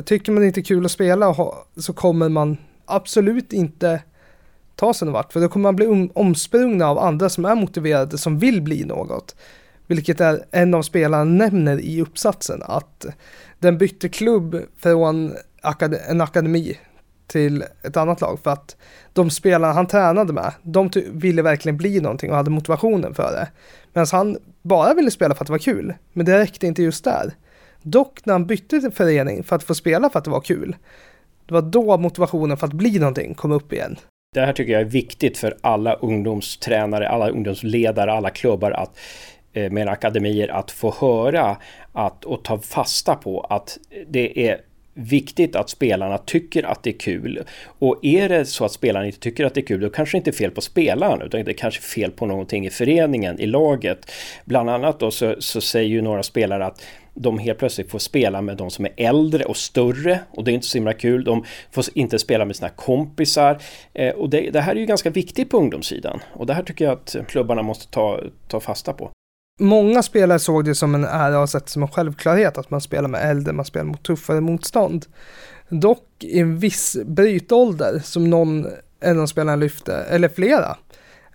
Tycker 0.05 0.31
man 0.31 0.43
inte 0.43 0.59
är 0.59 0.63
kul 0.63 0.85
att 0.85 0.91
spela 0.91 1.35
så 1.77 1.93
kommer 1.93 2.29
man 2.29 2.57
absolut 2.85 3.53
inte 3.53 4.01
ta 4.75 4.93
sig 4.93 5.05
någon 5.05 5.13
vart, 5.13 5.33
för 5.33 5.41
då 5.41 5.49
kommer 5.49 5.63
man 5.63 5.75
bli 5.75 6.09
omsprungna 6.13 6.87
av 6.87 6.99
andra 6.99 7.29
som 7.29 7.45
är 7.45 7.55
motiverade, 7.55 8.17
som 8.17 8.39
vill 8.39 8.61
bli 8.61 8.85
något. 8.85 9.35
Vilket 9.87 10.21
är 10.21 10.45
en 10.51 10.73
av 10.73 10.81
spelarna 10.81 11.23
nämner 11.23 11.79
i 11.79 12.01
uppsatsen, 12.01 12.61
att 12.63 13.05
den 13.59 13.77
bytte 13.77 14.09
klubb 14.09 14.61
från 14.77 15.33
en 16.09 16.21
akademi 16.21 16.77
till 17.33 17.63
ett 17.83 17.97
annat 17.97 18.21
lag 18.21 18.39
för 18.43 18.51
att 18.51 18.75
de 19.13 19.29
spelarna 19.29 19.73
han 19.73 19.87
tränade 19.87 20.33
med, 20.33 20.51
de 20.63 20.89
ville 21.11 21.41
verkligen 21.41 21.77
bli 21.77 22.01
någonting 22.01 22.29
och 22.31 22.35
hade 22.35 22.49
motivationen 22.49 23.13
för 23.13 23.31
det. 23.31 23.47
Medan 23.93 24.07
han 24.11 24.37
bara 24.61 24.93
ville 24.93 25.11
spela 25.11 25.35
för 25.35 25.43
att 25.43 25.47
det 25.47 25.53
var 25.53 25.57
kul, 25.57 25.93
men 26.13 26.25
det 26.25 26.39
räckte 26.39 26.67
inte 26.67 26.83
just 26.83 27.03
där. 27.03 27.33
Dock 27.81 28.25
när 28.25 28.33
han 28.33 28.45
bytte 28.45 28.81
till 28.81 28.91
förening 28.91 29.43
för 29.43 29.55
att 29.55 29.63
få 29.63 29.75
spela 29.75 30.09
för 30.09 30.19
att 30.19 30.25
det 30.25 30.31
var 30.31 30.41
kul, 30.41 30.75
det 31.45 31.53
var 31.53 31.61
då 31.61 31.97
motivationen 31.97 32.57
för 32.57 32.67
att 32.67 32.73
bli 32.73 32.99
någonting 32.99 33.33
kom 33.33 33.51
upp 33.51 33.73
igen. 33.73 33.95
Det 34.33 34.41
här 34.41 34.53
tycker 34.53 34.73
jag 34.73 34.81
är 34.81 34.85
viktigt 34.85 35.37
för 35.37 35.57
alla 35.61 35.93
ungdomstränare, 35.93 37.09
alla 37.09 37.29
ungdomsledare, 37.29 38.13
alla 38.13 38.29
klubbar 38.29 38.71
att 38.71 38.99
eh, 39.53 39.71
med 39.71 39.87
akademier 39.87 40.47
att 40.47 40.71
få 40.71 40.95
höra 40.99 41.57
att, 41.91 42.25
och 42.25 42.43
ta 42.43 42.59
fasta 42.59 43.15
på 43.15 43.41
att 43.41 43.77
det 44.07 44.49
är 44.49 44.61
viktigt 44.93 45.55
att 45.55 45.69
spelarna 45.69 46.17
tycker 46.17 46.63
att 46.63 46.83
det 46.83 46.89
är 46.89 46.99
kul. 46.99 47.43
Och 47.65 47.99
är 48.01 48.29
det 48.29 48.45
så 48.45 48.65
att 48.65 48.71
spelarna 48.71 49.05
inte 49.05 49.19
tycker 49.19 49.45
att 49.45 49.53
det 49.53 49.61
är 49.61 49.65
kul, 49.65 49.81
då 49.81 49.89
kanske 49.89 50.15
det 50.15 50.19
inte 50.19 50.29
är 50.29 50.33
fel 50.33 50.51
på 50.51 50.61
spelaren, 50.61 51.21
utan 51.21 51.43
det 51.43 51.51
är 51.51 51.53
kanske 51.53 51.81
fel 51.81 52.11
på 52.11 52.25
någonting 52.25 52.65
i 52.65 52.69
föreningen, 52.69 53.39
i 53.39 53.45
laget. 53.45 54.11
Bland 54.45 54.69
annat 54.69 54.99
då 54.99 55.11
så, 55.11 55.35
så 55.39 55.61
säger 55.61 55.89
ju 55.89 56.01
några 56.01 56.23
spelare 56.23 56.65
att 56.65 56.85
de 57.13 57.39
helt 57.39 57.59
plötsligt 57.59 57.91
får 57.91 57.99
spela 57.99 58.41
med 58.41 58.57
de 58.57 58.69
som 58.69 58.85
är 58.85 58.91
äldre 58.97 59.45
och 59.45 59.57
större 59.57 60.19
och 60.31 60.43
det 60.43 60.51
är 60.51 60.53
inte 60.53 60.67
så 60.67 60.77
himla 60.77 60.93
kul. 60.93 61.23
De 61.23 61.45
får 61.71 61.83
inte 61.93 62.19
spela 62.19 62.45
med 62.45 62.55
sina 62.55 62.69
kompisar 62.69 63.57
eh, 63.93 64.13
och 64.13 64.29
det, 64.29 64.49
det, 64.49 64.61
här 64.61 64.75
är 64.75 64.79
ju 64.79 64.85
ganska 64.85 65.09
viktigt 65.09 65.49
på 65.49 65.57
ungdomssidan 65.57 66.19
och 66.33 66.45
det 66.45 66.53
här 66.53 66.63
tycker 66.63 66.85
jag 66.85 66.91
att 66.91 67.15
klubbarna 67.27 67.61
måste 67.61 67.91
ta, 67.91 68.19
ta 68.47 68.59
fasta 68.59 68.93
på. 68.93 69.11
Många 69.59 70.03
spelare 70.03 70.39
såg 70.39 70.65
det 70.65 70.75
som 70.75 70.95
en 70.95 71.03
ära 71.05 71.39
och 71.39 71.49
sett 71.49 71.69
som 71.69 71.81
en 71.81 71.87
självklarhet 71.87 72.57
att 72.57 72.69
man 72.69 72.81
spelar 72.81 73.09
med 73.09 73.29
äldre, 73.29 73.53
man 73.53 73.65
spelar 73.65 73.85
mot 73.85 74.03
tuffare 74.03 74.41
motstånd. 74.41 75.05
Dock 75.69 76.07
i 76.19 76.39
en 76.39 76.57
viss 76.57 76.97
brytålder 77.05 77.99
som 77.99 78.29
någon, 78.29 78.67
en 78.99 79.19
av 79.19 79.27
spelarna 79.27 79.55
lyfte, 79.55 79.95
eller 79.95 80.29
flera, 80.29 80.77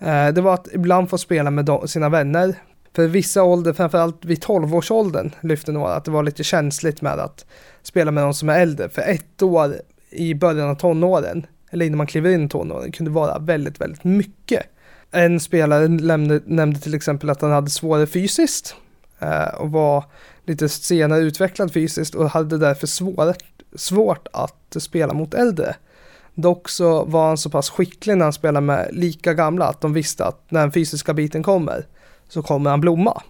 eh, 0.00 0.28
det 0.28 0.40
var 0.40 0.54
att 0.54 0.68
ibland 0.72 1.10
få 1.10 1.18
spela 1.18 1.50
med 1.50 1.70
sina 1.86 2.08
vänner. 2.08 2.54
För 2.94 3.06
vissa 3.06 3.42
ålder, 3.42 3.72
framförallt 3.72 4.24
vid 4.24 4.42
12-årsåldern, 4.42 5.30
lyfte 5.40 5.72
några 5.72 5.94
att 5.94 6.04
det 6.04 6.10
var 6.10 6.22
lite 6.22 6.44
känsligt 6.44 7.02
med 7.02 7.18
att 7.18 7.46
spela 7.82 8.10
med 8.10 8.24
de 8.24 8.34
som 8.34 8.48
är 8.48 8.60
äldre. 8.60 8.88
För 8.88 9.02
ett 9.02 9.42
år 9.42 9.74
i 10.10 10.34
början 10.34 10.68
av 10.68 10.74
tonåren, 10.74 11.46
eller 11.70 11.86
innan 11.86 11.98
man 11.98 12.06
kliver 12.06 12.30
in 12.30 12.46
i 12.46 12.48
tonåren, 12.48 12.92
kunde 12.92 13.10
vara 13.10 13.38
väldigt, 13.38 13.80
väldigt 13.80 14.04
mycket. 14.04 14.62
En 15.10 15.40
spelare 15.40 15.88
nämnde, 15.88 16.40
nämnde 16.46 16.80
till 16.80 16.94
exempel 16.94 17.30
att 17.30 17.42
han 17.42 17.50
hade 17.50 17.70
svårare 17.70 18.06
fysiskt 18.06 18.74
eh, 19.18 19.54
och 19.54 19.70
var 19.70 20.04
lite 20.44 20.68
senare 20.68 21.20
utvecklad 21.20 21.72
fysiskt 21.72 22.14
och 22.14 22.30
hade 22.30 22.58
därför 22.58 22.86
svårt, 22.86 23.42
svårt 23.74 24.28
att 24.32 24.76
spela 24.78 25.14
mot 25.14 25.34
äldre. 25.34 25.76
Dock 26.34 26.68
så 26.68 27.04
var 27.04 27.26
han 27.26 27.38
så 27.38 27.50
pass 27.50 27.70
skicklig 27.70 28.16
när 28.16 28.24
han 28.24 28.32
spelade 28.32 28.66
med 28.66 28.88
lika 28.92 29.34
gamla 29.34 29.64
att 29.64 29.80
de 29.80 29.92
visste 29.92 30.24
att 30.24 30.50
när 30.50 30.60
den 30.60 30.72
fysiska 30.72 31.14
biten 31.14 31.42
kommer 31.42 31.86
så 32.28 32.42
kommer 32.42 32.70
han 32.70 32.80
blomma. 32.80 33.22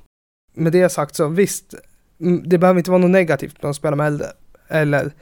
Med 0.55 0.73
det 0.73 0.89
sagt 0.89 1.15
så 1.15 1.29
visst, 1.29 1.75
mm, 2.21 2.43
det 2.49 2.59
behöver 2.59 2.79
inte 2.79 2.91
vara 2.91 3.01
något 3.01 3.11
negativt 3.11 3.63
när 3.63 3.67
man 3.67 3.75
spelar 3.75 3.97
med 3.97 4.07
äldre 4.07 4.27
eller 4.69 5.13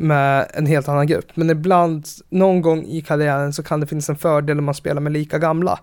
med 0.00 0.50
en 0.54 0.66
helt 0.66 0.88
annan 0.88 1.06
grupp. 1.06 1.36
Men 1.36 1.50
ibland, 1.50 2.06
någon 2.28 2.62
gång 2.62 2.84
i 2.84 3.00
karriären 3.00 3.52
så 3.52 3.62
kan 3.62 3.80
det 3.80 3.86
finnas 3.86 4.08
en 4.08 4.16
fördel 4.16 4.58
om 4.58 4.64
man 4.64 4.74
spelar 4.74 5.00
med 5.00 5.12
lika 5.12 5.38
gamla. 5.38 5.80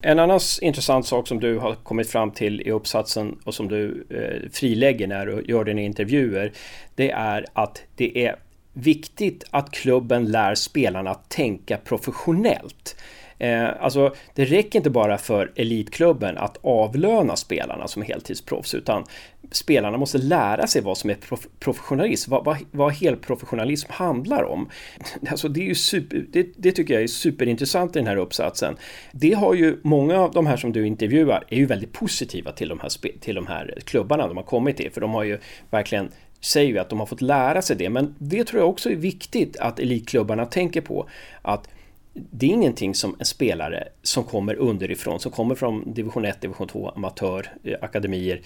En 0.00 0.18
annan 0.18 0.40
intressant 0.60 1.06
sak 1.06 1.28
som 1.28 1.40
du 1.40 1.58
har 1.58 1.74
kommit 1.74 2.10
fram 2.10 2.30
till 2.30 2.60
i 2.60 2.70
uppsatsen 2.70 3.38
och 3.44 3.54
som 3.54 3.68
du 3.68 4.06
eh, 4.10 4.50
frilägger 4.52 5.06
när 5.06 5.26
du 5.26 5.44
gör 5.48 5.64
dina 5.64 5.80
intervjuer, 5.80 6.52
det 6.94 7.10
är 7.10 7.46
att 7.52 7.82
det 7.96 8.26
är 8.26 8.36
viktigt 8.72 9.44
att 9.50 9.70
klubben 9.70 10.24
lär 10.24 10.54
spelarna 10.54 11.10
att 11.10 11.28
tänka 11.28 11.76
professionellt. 11.76 12.96
Eh, 13.40 13.82
alltså, 13.82 14.14
det 14.34 14.44
räcker 14.44 14.78
inte 14.78 14.90
bara 14.90 15.18
för 15.18 15.52
elitklubben 15.56 16.38
att 16.38 16.58
avlöna 16.62 17.36
spelarna 17.36 17.88
som 17.88 18.02
heltidsproffs, 18.02 18.74
utan 18.74 19.04
spelarna 19.50 19.96
måste 19.96 20.18
lära 20.18 20.66
sig 20.66 20.82
vad 20.82 20.98
som 20.98 21.10
är 21.10 21.14
prof 21.14 21.46
professionalism, 21.58 22.30
vad, 22.30 22.44
vad, 22.44 22.56
vad 22.70 22.92
helprofessionalism 22.92 23.88
handlar 23.92 24.44
om. 24.44 24.68
Alltså, 25.30 25.48
det, 25.48 25.60
är 25.60 25.64
ju 25.64 25.74
super, 25.74 26.24
det, 26.32 26.46
det, 26.56 26.72
tycker 26.72 26.94
jag 26.94 27.02
är 27.02 27.06
superintressant 27.06 27.96
i 27.96 27.98
den 27.98 28.08
här 28.08 28.16
uppsatsen. 28.16 28.76
Det 29.12 29.32
har 29.32 29.54
ju 29.54 29.76
många 29.82 30.18
av 30.18 30.32
de 30.32 30.46
här 30.46 30.56
som 30.56 30.72
du 30.72 30.86
intervjuar 30.86 31.44
är 31.48 31.56
ju 31.56 31.66
väldigt 31.66 31.92
positiva 31.92 32.52
till 32.52 32.68
de 32.68 32.80
här, 32.80 32.90
till 33.20 33.34
de 33.34 33.46
här 33.46 33.78
klubbarna 33.84 34.28
de 34.28 34.36
har 34.36 34.44
kommit 34.44 34.76
till, 34.76 34.90
för 34.90 35.00
de 35.00 35.10
har 35.10 35.24
ju 35.24 35.38
verkligen 35.70 36.10
säger 36.40 36.68
ju 36.68 36.78
att 36.78 36.88
de 36.88 36.98
har 36.98 37.06
fått 37.06 37.20
lära 37.20 37.62
sig 37.62 37.76
det, 37.76 37.90
men 37.90 38.14
det 38.18 38.44
tror 38.44 38.60
jag 38.60 38.68
också 38.68 38.90
är 38.90 38.96
viktigt 38.96 39.56
att 39.56 39.78
elitklubbarna 39.78 40.46
tänker 40.46 40.80
på. 40.80 41.08
Att 41.42 41.68
det 42.12 42.46
är 42.46 42.50
ingenting 42.50 42.94
som 42.94 43.16
en 43.18 43.24
spelare 43.24 43.88
som 44.02 44.24
kommer 44.24 44.54
underifrån, 44.54 45.20
som 45.20 45.32
kommer 45.32 45.54
från 45.54 45.92
division 45.92 46.24
1, 46.24 46.40
division 46.40 46.68
2, 46.68 46.88
amatör, 46.88 47.54
eh, 47.64 47.74
akademier 47.82 48.40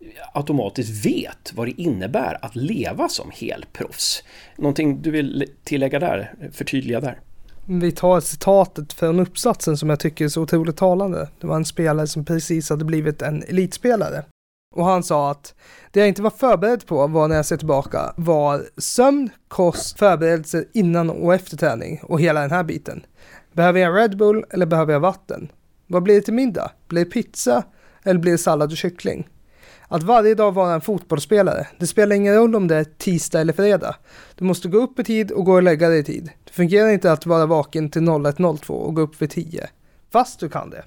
eh, 0.00 0.06
automatiskt 0.32 1.06
vet 1.06 1.52
vad 1.54 1.66
det 1.66 1.80
innebär 1.80 2.38
att 2.42 2.56
leva 2.56 3.08
som 3.08 3.30
helproffs. 3.34 4.24
Någonting 4.56 5.02
du 5.02 5.10
vill 5.10 5.46
tillägga 5.64 5.98
där, 5.98 6.34
förtydliga 6.52 7.00
där? 7.00 7.20
Vi 7.66 7.92
tar 7.92 8.20
citatet 8.20 8.92
från 8.92 9.20
uppsatsen 9.20 9.76
som 9.76 9.90
jag 9.90 10.00
tycker 10.00 10.24
är 10.24 10.28
så 10.28 10.42
otroligt 10.42 10.76
talande. 10.76 11.28
Det 11.40 11.46
var 11.46 11.56
en 11.56 11.64
spelare 11.64 12.06
som 12.06 12.24
precis 12.24 12.70
hade 12.70 12.84
blivit 12.84 13.22
en 13.22 13.42
elitspelare. 13.42 14.24
Och 14.76 14.84
han 14.84 15.02
sa 15.02 15.30
att 15.30 15.54
det 15.90 16.00
jag 16.00 16.08
inte 16.08 16.22
var 16.22 16.30
förberedd 16.30 16.86
på 16.86 17.06
var 17.06 17.28
när 17.28 17.36
jag 17.36 17.46
ser 17.46 17.56
tillbaka 17.56 18.12
var 18.16 18.66
sömn, 18.76 19.30
kost, 19.48 19.98
förberedelser 19.98 20.64
innan 20.72 21.10
och 21.10 21.34
efter 21.34 21.56
träning 21.56 22.00
och 22.02 22.20
hela 22.20 22.40
den 22.40 22.50
här 22.50 22.64
biten. 22.64 23.02
Behöver 23.60 23.80
jag 23.80 23.96
Red 23.96 24.16
Bull 24.16 24.44
eller 24.50 24.66
behöver 24.66 24.92
jag 24.92 25.00
vatten? 25.00 25.52
Vad 25.86 26.02
blir 26.02 26.14
det 26.14 26.20
till 26.20 26.34
middag? 26.34 26.70
Blir 26.88 27.04
det 27.04 27.10
pizza 27.10 27.62
eller 28.02 28.20
blir 28.20 28.32
det 28.32 28.38
sallad 28.38 28.70
och 28.70 28.76
kyckling? 28.76 29.28
Att 29.88 30.02
varje 30.02 30.34
dag 30.34 30.52
vara 30.52 30.74
en 30.74 30.80
fotbollsspelare, 30.80 31.66
det 31.78 31.86
spelar 31.86 32.16
ingen 32.16 32.34
roll 32.34 32.56
om 32.56 32.68
det 32.68 32.76
är 32.76 32.84
tisdag 32.84 33.40
eller 33.40 33.52
fredag. 33.52 33.96
Du 34.34 34.44
måste 34.44 34.68
gå 34.68 34.78
upp 34.78 34.98
i 34.98 35.04
tid 35.04 35.30
och 35.30 35.44
gå 35.44 35.52
och 35.52 35.62
lägga 35.62 35.88
dig 35.88 35.98
i 35.98 36.04
tid. 36.04 36.30
Det 36.44 36.52
fungerar 36.52 36.88
inte 36.88 37.12
att 37.12 37.26
vara 37.26 37.46
vaken 37.46 37.90
till 37.90 38.02
01.02 38.02 38.70
och 38.70 38.94
gå 38.94 39.02
upp 39.02 39.22
vid 39.22 39.30
10. 39.30 39.68
Fast 40.12 40.40
du 40.40 40.48
kan 40.48 40.70
det. 40.70 40.84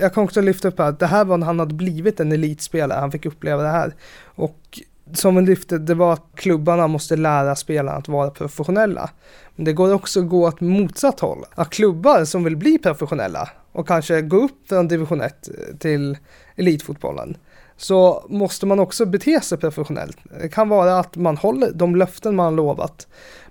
Jag 0.00 0.14
kan 0.14 0.24
också 0.24 0.40
lyfta 0.40 0.68
upp 0.68 0.80
att 0.80 0.98
det 0.98 1.06
här 1.06 1.24
var 1.24 1.38
när 1.38 1.46
han 1.46 1.58
hade 1.58 1.74
blivit 1.74 2.20
en 2.20 2.32
elitspelare, 2.32 3.00
han 3.00 3.12
fick 3.12 3.26
uppleva 3.26 3.62
det 3.62 3.68
här. 3.68 3.94
Och 4.24 4.80
som 5.12 5.36
vi 5.36 5.42
lyfte, 5.42 5.78
det 5.78 5.94
var 5.94 6.12
att 6.12 6.24
klubbarna 6.34 6.86
måste 6.86 7.16
lära 7.16 7.56
spelarna 7.56 7.98
att 7.98 8.08
vara 8.08 8.30
professionella. 8.30 9.10
Men 9.56 9.64
det 9.64 9.72
går 9.72 9.94
också 9.94 10.20
att 10.20 10.28
gå 10.28 10.48
åt 10.48 10.60
motsatt 10.60 11.20
håll. 11.20 11.44
Att 11.54 11.70
klubbar 11.70 12.24
som 12.24 12.44
vill 12.44 12.56
bli 12.56 12.78
professionella 12.78 13.48
och 13.72 13.88
kanske 13.88 14.22
gå 14.22 14.36
upp 14.36 14.68
från 14.68 14.88
division 14.88 15.20
1 15.20 15.48
eh, 15.48 15.76
till 15.76 16.18
elitfotbollen 16.56 17.36
så 17.76 18.26
måste 18.28 18.66
man 18.66 18.78
också 18.80 19.06
bete 19.06 19.40
sig 19.40 19.58
professionellt. 19.58 20.18
Det 20.40 20.48
kan 20.48 20.68
vara 20.68 20.98
att 20.98 21.16
man 21.16 21.36
håller 21.36 21.72
de 21.72 21.96
löften 21.96 22.36
man 22.36 22.56
lovat. 22.56 23.08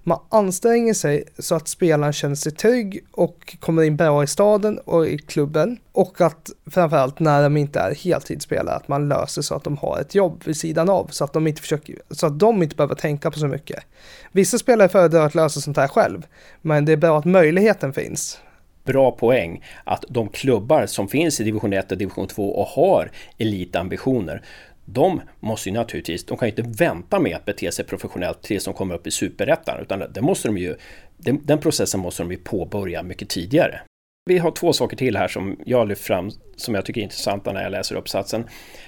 Man 0.07 0.19
anstränger 0.29 0.93
sig 0.93 1.23
så 1.39 1.55
att 1.55 1.67
spelaren 1.67 2.13
känner 2.13 2.35
sig 2.35 2.51
trygg 2.51 3.05
och 3.11 3.57
kommer 3.59 3.83
in 3.83 3.95
bra 3.95 4.23
i 4.23 4.27
staden 4.27 4.77
och 4.77 5.07
i 5.07 5.17
klubben. 5.17 5.77
Och 5.91 6.21
att 6.21 6.49
framförallt 6.71 7.19
när 7.19 7.43
de 7.43 7.57
inte 7.57 7.79
är 7.79 7.95
heltidsspelare, 7.95 8.75
att 8.75 8.87
man 8.87 9.07
löser 9.09 9.41
så 9.41 9.55
att 9.55 9.63
de 9.63 9.77
har 9.77 9.99
ett 9.99 10.15
jobb 10.15 10.41
vid 10.45 10.57
sidan 10.57 10.89
av. 10.89 11.07
Så 11.07 11.23
att 11.23 11.33
de 11.33 11.47
inte, 11.47 11.61
försöker, 11.61 11.95
så 12.09 12.27
att 12.27 12.39
de 12.39 12.63
inte 12.63 12.75
behöver 12.75 12.95
tänka 12.95 13.31
på 13.31 13.39
så 13.39 13.47
mycket. 13.47 13.83
Vissa 14.31 14.57
spelare 14.57 14.89
föredrar 14.89 15.25
att 15.25 15.35
lösa 15.35 15.61
sånt 15.61 15.77
här 15.77 15.87
själv, 15.87 16.25
men 16.61 16.85
det 16.85 16.91
är 16.91 16.97
bra 16.97 17.19
att 17.19 17.25
möjligheten 17.25 17.93
finns 17.93 18.39
bra 18.83 19.11
poäng 19.11 19.63
att 19.83 20.05
de 20.09 20.29
klubbar 20.29 20.85
som 20.85 21.07
finns 21.07 21.39
i 21.39 21.43
division 21.43 21.73
1 21.73 21.91
och 21.91 21.97
division 21.97 22.27
2 22.27 22.49
och 22.49 22.67
har 22.67 23.11
elitambitioner 23.37 24.41
de 24.85 25.21
måste 25.39 25.69
ju 25.69 25.75
naturligtvis, 25.75 26.25
de 26.25 26.37
kan 26.37 26.47
ju 26.47 26.55
inte 26.55 26.83
vänta 26.83 27.19
med 27.19 27.35
att 27.35 27.45
bete 27.45 27.71
sig 27.71 27.85
professionellt 27.85 28.41
tills 28.41 28.65
de 28.65 28.73
kommer 28.73 28.95
upp 28.95 29.07
i 29.07 29.11
superettan 29.11 29.81
utan 29.81 30.03
det 30.13 30.21
måste 30.21 30.47
de 30.47 30.57
ju, 30.57 30.75
den, 31.17 31.39
den 31.43 31.59
processen 31.59 31.99
måste 31.99 32.23
de 32.23 32.31
ju 32.31 32.37
påbörja 32.37 33.03
mycket 33.03 33.29
tidigare. 33.29 33.81
Vi 34.29 34.37
har 34.37 34.51
två 34.51 34.73
saker 34.73 34.97
till 34.97 35.17
här 35.17 35.27
som 35.27 35.59
jag 35.65 35.87
lyft 35.87 36.01
fram 36.01 36.31
som 36.55 36.75
jag 36.75 36.85
tycker 36.85 37.01
är 37.01 37.03
intressanta 37.03 37.51
när 37.51 37.63
jag 37.63 37.71
läser 37.71 37.95
uppsatsen. 37.95 38.45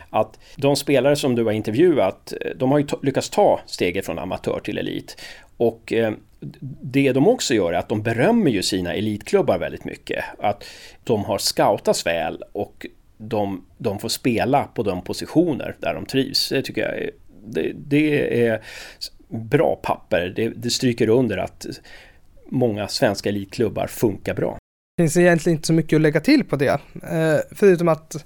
Att 0.09 0.39
de 0.55 0.75
spelare 0.75 1.15
som 1.15 1.35
du 1.35 1.43
har 1.43 1.51
intervjuat, 1.51 2.33
de 2.55 2.71
har 2.71 2.79
ju 2.79 2.87
lyckats 3.01 3.29
ta 3.29 3.59
steget 3.65 4.05
från 4.05 4.19
amatör 4.19 4.59
till 4.63 4.77
elit. 4.77 5.21
Och 5.57 5.93
eh, 5.93 6.13
det 6.81 7.11
de 7.11 7.27
också 7.27 7.53
gör 7.53 7.73
är 7.73 7.77
att 7.77 7.89
de 7.89 8.01
berömmer 8.01 8.51
ju 8.51 8.63
sina 8.63 8.93
elitklubbar 8.93 9.57
väldigt 9.57 9.85
mycket. 9.85 10.25
Att 10.39 10.63
de 11.03 11.25
har 11.25 11.37
scoutats 11.37 12.05
väl 12.05 12.43
och 12.51 12.85
de, 13.17 13.65
de 13.77 13.99
får 13.99 14.09
spela 14.09 14.63
på 14.63 14.83
de 14.83 15.01
positioner 15.01 15.75
där 15.79 15.93
de 15.93 16.05
trivs. 16.05 16.49
Det 16.49 16.61
tycker 16.61 16.81
jag 16.81 16.97
är, 16.97 17.11
det, 17.47 17.73
det 17.75 18.45
är 18.47 18.61
bra 19.27 19.75
papper. 19.75 20.33
Det, 20.35 20.49
det 20.49 20.69
stryker 20.69 21.09
under 21.09 21.37
att 21.37 21.65
många 22.49 22.87
svenska 22.87 23.29
elitklubbar 23.29 23.87
funkar 23.87 24.33
bra. 24.33 24.57
Det 24.97 25.03
finns 25.03 25.17
egentligen 25.17 25.57
inte 25.57 25.67
så 25.67 25.73
mycket 25.73 25.97
att 25.97 26.01
lägga 26.01 26.19
till 26.19 26.43
på 26.43 26.55
det. 26.55 26.79
Eh, 27.03 27.39
förutom 27.51 27.87
att 27.87 28.25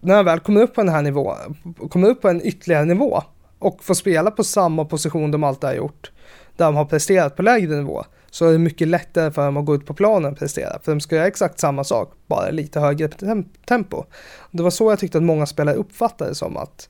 när 0.00 0.14
jag 0.14 0.24
väl 0.24 0.40
kommer 0.40 0.62
upp 0.62 0.74
på 0.74 0.80
den 0.80 0.92
här 0.92 1.02
nivån, 1.02 1.36
kommer 1.90 2.08
upp 2.08 2.22
på 2.22 2.28
en 2.28 2.46
ytterligare 2.46 2.84
nivå 2.84 3.22
och 3.58 3.84
får 3.84 3.94
spela 3.94 4.30
på 4.30 4.44
samma 4.44 4.84
position 4.84 5.30
de 5.30 5.44
alltid 5.44 5.68
har 5.68 5.74
gjort, 5.76 6.10
där 6.56 6.64
de 6.64 6.76
har 6.76 6.84
presterat 6.84 7.36
på 7.36 7.42
lägre 7.42 7.76
nivå, 7.76 8.04
så 8.32 8.46
är 8.46 8.52
det 8.52 8.58
mycket 8.58 8.88
lättare 8.88 9.30
för 9.30 9.44
dem 9.44 9.56
att 9.56 9.64
gå 9.64 9.74
ut 9.74 9.86
på 9.86 9.94
planen 9.94 10.32
och 10.32 10.38
prestera. 10.38 10.78
För 10.82 10.92
de 10.92 11.00
ska 11.00 11.16
göra 11.16 11.26
exakt 11.26 11.60
samma 11.60 11.84
sak, 11.84 12.12
bara 12.26 12.50
lite 12.50 12.80
högre 12.80 13.08
tempo. 13.66 14.04
Det 14.50 14.62
var 14.62 14.70
så 14.70 14.90
jag 14.90 14.98
tyckte 14.98 15.18
att 15.18 15.24
många 15.24 15.46
spelare 15.46 15.76
uppfattade 15.76 16.30
det 16.30 16.34
som 16.34 16.56
att 16.56 16.88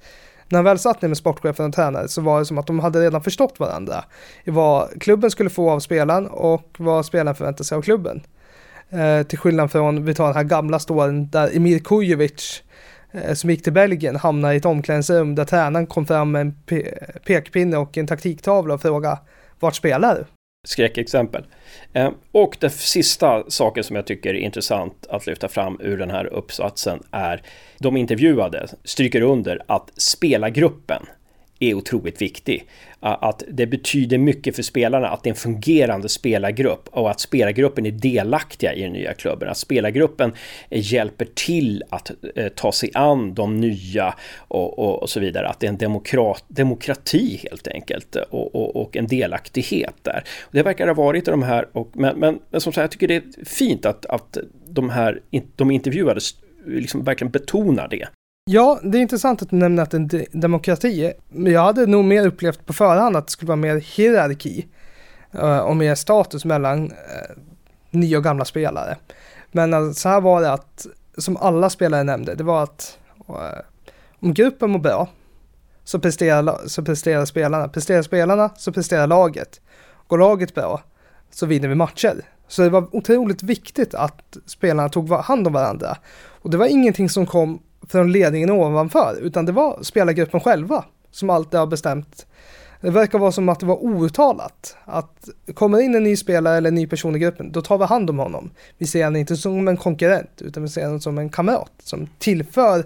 när 0.49 0.59
jag 0.59 0.65
väl 0.65 0.79
satt 0.79 1.03
ner 1.03 1.09
med 1.09 1.19
sportchefen 1.19 1.67
och 1.67 1.75
tränare 1.75 2.09
så 2.09 2.21
var 2.21 2.39
det 2.39 2.47
som 2.47 2.59
att 2.59 2.67
de 2.67 2.81
hade 2.81 3.01
redan 3.01 3.23
förstått 3.23 3.61
varandra. 3.61 4.05
I 4.45 4.51
vad 4.51 5.03
klubben 5.03 5.31
skulle 5.31 5.51
få 5.51 5.71
av 5.71 5.81
spelaren 5.81 6.27
och 6.27 6.77
vad 6.79 7.07
spelaren 7.07 7.35
förväntade 7.35 7.65
sig 7.65 7.77
av 7.77 7.83
klubben. 7.83 8.23
Eh, 8.91 9.23
till 9.23 9.39
skillnad 9.39 9.73
från, 9.73 10.05
vi 10.05 10.15
tar 10.15 10.27
den 10.27 10.37
här 10.37 10.45
gamla 10.45 10.79
storyn 10.79 11.31
där 11.31 11.57
Emir 11.57 11.79
Kujovic 11.79 12.63
eh, 13.13 13.35
som 13.35 13.51
gick 13.51 13.63
till 13.63 13.73
Belgien 13.73 14.17
hamnade 14.17 14.55
i 14.55 14.57
ett 14.57 14.65
omklädningsrum 14.65 15.35
där 15.35 15.45
tränaren 15.45 15.87
kom 15.87 16.07
fram 16.07 16.33
med 16.33 16.41
en 16.41 16.55
pe 16.67 16.83
pekpinne 17.27 17.77
och 17.77 17.99
en 17.99 18.07
taktiktavla 18.07 18.75
och 18.75 18.83
frågade 18.83 19.19
vart 19.61 19.75
spelar 19.75 20.15
du? 20.15 20.25
Skräckexempel. 20.67 21.45
Eh, 21.93 22.11
och 22.33 22.57
den 22.61 22.71
sista 22.71 23.51
saken 23.51 23.85
som 23.85 23.97
jag 23.97 24.07
tycker 24.07 24.35
är 24.35 24.39
intressant 24.39 25.07
att 25.09 25.27
lyfta 25.27 25.49
fram 25.49 25.81
ur 25.81 25.99
den 25.99 26.11
här 26.11 26.27
uppsatsen 26.27 27.03
är 27.11 27.43
de 27.79 27.97
intervjuade 27.97 28.69
stryker 28.85 29.21
under 29.21 29.63
att 29.67 29.91
spelargruppen 29.97 31.07
är 31.63 31.75
otroligt 31.75 32.23
viktig. 32.23 32.65
Att 33.01 33.43
det 33.49 33.67
betyder 33.67 34.19
mycket 34.19 34.57
för 34.57 34.63
spelarna 34.63 35.09
att 35.09 35.23
det 35.23 35.29
är 35.29 35.33
en 35.33 35.37
fungerande 35.37 36.09
spelargrupp 36.09 36.89
och 36.89 37.11
att 37.11 37.21
spelargruppen 37.21 37.87
är 37.87 37.91
delaktiga 37.91 38.75
i 38.75 38.83
den 38.83 38.93
nya 38.93 39.15
klubben. 39.15 39.49
Att 39.49 39.57
spelargruppen 39.57 40.33
hjälper 40.71 41.29
till 41.35 41.83
att 41.91 42.11
eh, 42.37 42.49
ta 42.49 42.73
sig 42.73 42.91
an 42.95 43.35
de 43.35 43.57
nya 43.57 44.15
och, 44.37 44.79
och, 44.79 45.03
och 45.03 45.11
så 45.11 45.21
vidare. 45.21 45.49
Att 45.49 45.61
det 45.61 45.67
är 45.67 45.69
en 45.69 45.77
demokrat, 45.77 46.45
demokrati 46.49 47.41
helt 47.51 47.69
enkelt 47.69 48.17
och, 48.17 48.77
och, 48.77 48.97
en 48.97 49.07
delaktighet 49.07 49.95
där. 50.03 50.25
Det 50.51 50.63
verkar 50.63 50.87
ha 50.87 50.95
varit 50.95 51.29
i 51.29 51.31
de 51.31 51.43
här, 51.43 51.69
och, 51.73 51.91
men, 51.93 52.19
men, 52.19 52.39
men 52.51 52.61
som 52.61 52.73
sagt, 52.73 52.83
jag 52.83 52.91
tycker 52.91 53.09
det 53.09 53.17
är 53.17 53.45
fint 53.45 53.87
att, 53.87 54.07
att 54.07 54.39
de 54.67 54.91
här 54.91 55.21
de 55.57 55.71
intervjuade 55.71 56.21
liksom 56.67 57.05
verkligen 57.05 57.31
betonar 57.31 57.89
det. 57.89 58.09
Ja, 58.45 58.81
det 58.83 58.99
är 58.99 59.03
intressant 59.03 59.43
att 59.43 59.51
du 59.51 59.57
nämner 59.57 59.83
att 59.83 59.91
det 59.91 59.97
är 59.97 60.27
en 60.33 60.41
demokrati. 60.41 61.13
Men 61.29 61.53
jag 61.53 61.61
hade 61.61 61.87
nog 61.87 62.05
mer 62.05 62.27
upplevt 62.27 62.67
på 62.67 62.73
förhand 62.73 63.17
att 63.17 63.27
det 63.27 63.33
skulle 63.33 63.49
vara 63.49 63.57
mer 63.57 63.77
hierarki 63.77 64.67
eh, 65.33 65.59
och 65.59 65.77
mer 65.77 65.95
status 65.95 66.45
mellan 66.45 66.91
eh, 66.91 67.37
nya 67.91 68.19
och 68.19 68.25
gamla 68.25 68.45
spelare. 68.45 68.97
Men 69.53 69.73
eh, 69.73 69.93
så 69.93 70.09
här 70.09 70.21
var 70.21 70.41
det 70.41 70.53
att, 70.53 70.87
som 71.19 71.37
alla 71.37 71.71
spelare 71.71 72.05
nämnde, 72.05 72.35
det 72.35 72.45
var 72.45 72.63
att 72.63 72.99
om 74.21 74.35
gruppen 74.35 74.71
mår 74.71 74.79
bra 74.79 75.09
så 75.85 75.99
presterar, 75.99 76.59
så 76.67 76.83
presterar 76.83 77.25
spelarna. 77.25 77.69
Presterar 77.69 78.03
spelarna 78.03 78.51
så 78.57 78.73
presterar 78.73 79.07
laget. 79.07 79.61
Går 80.07 80.19
laget 80.19 80.55
bra 80.55 80.83
så 81.31 81.47
vinner 81.47 81.69
vi 81.69 81.75
matcher. 81.75 82.21
Så 82.49 82.63
det 82.63 82.71
var 82.71 82.97
otroligt 82.97 83.43
viktigt 83.43 83.95
att 83.95 84.37
spelarna 84.47 84.89
tog 84.89 85.11
hand 85.11 85.47
om 85.47 85.53
varandra. 85.53 85.97
Och 86.15 86.51
det 86.51 86.57
var 86.57 86.67
ingenting 86.67 87.09
som 87.09 87.27
kom 87.27 87.61
från 87.89 88.13
ledningen 88.13 88.51
ovanför, 88.51 89.19
utan 89.23 89.47
det 89.47 89.53
var 89.53 89.83
spelargruppen 89.83 90.41
själva 90.41 90.85
som 91.11 91.31
alltid 91.31 91.61
har 91.61 91.67
bestämt. 91.67 92.27
Det 92.81 92.91
verkar 92.91 93.19
vara 93.19 93.33
som 93.33 93.49
att 93.49 93.61
det 93.61 93.67
var 93.67 93.85
outtalat 93.85 94.77
att 94.85 95.29
kommer 95.55 95.81
in 95.81 95.95
en 95.95 96.05
ny 96.05 96.17
spelare 96.17 96.57
eller 96.57 96.69
en 96.69 96.75
ny 96.75 96.87
person 96.87 97.17
i 97.17 97.19
gruppen, 97.19 97.53
då 97.53 97.63
tar 97.63 97.79
vi 97.79 97.85
hand 97.85 98.11
om 98.11 98.19
honom. 98.19 98.51
Vi 98.79 98.87
ser 98.87 99.05
honom 99.05 99.17
inte 99.21 99.37
som 99.37 99.69
en 99.69 99.77
konkurrent, 99.77 100.43
utan 100.43 100.63
vi 100.63 100.69
ser 100.69 100.85
honom 100.85 101.01
som 101.01 101.19
en 101.19 101.31
kamrat 101.31 101.73
som 101.79 102.09
tillför 102.19 102.85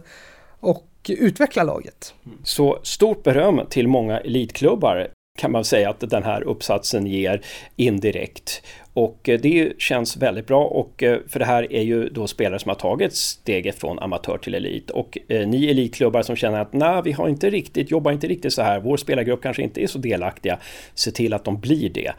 och 0.61 0.87
utvecklar 1.09 1.65
laget. 1.65 2.15
Mm. 2.27 2.39
Så 2.45 2.79
stort 2.83 3.23
beröm 3.23 3.61
till 3.71 3.89
många 3.89 4.21
elitklubbar 4.21 5.09
kan 5.39 5.53
man 5.53 5.65
säga 5.65 5.91
att 5.91 6.11
den 6.11 6.23
här 6.23 6.43
uppsatsen 6.43 7.07
ger 7.07 7.43
indirekt. 7.77 8.63
Och 8.97 9.29
eh, 9.29 9.41
det 9.41 9.73
känns 9.79 10.17
väldigt 10.17 10.47
bra 10.47 10.65
och 10.65 11.03
eh, 11.03 11.19
för 11.29 11.39
det 11.39 11.45
här 11.45 11.73
är 11.73 11.83
ju 11.83 12.09
då 12.09 12.27
spelare 12.27 12.59
som 12.59 12.69
har 12.69 12.77
tagit 12.77 13.15
steget 13.15 13.79
från 13.79 13.99
amatör 13.99 14.39
till 14.39 14.55
elit 14.55 14.91
och 14.91 15.19
eh, 15.29 15.49
ni 15.49 15.67
elitklubbar 15.71 16.23
som 16.23 16.37
känner 16.37 16.61
att 16.61 16.73
nej, 16.73 17.03
vi 17.05 17.13
har 17.13 17.29
inte 17.29 17.51
riktigt, 17.51 17.91
jobbar 17.91 18.13
inte 18.13 18.27
riktigt 18.27 18.53
så 18.53 18.63
här, 18.63 18.81
vår 18.81 18.97
spelargrupp 18.97 19.43
kanske 19.43 19.63
inte 19.63 19.83
är 19.83 19.87
så 19.87 19.99
delaktiga, 19.99 20.59
se 20.95 21.11
till 21.11 21.33
att 21.35 21.45
de 21.45 21.61
blir 21.61 21.91
det. 21.91 22.13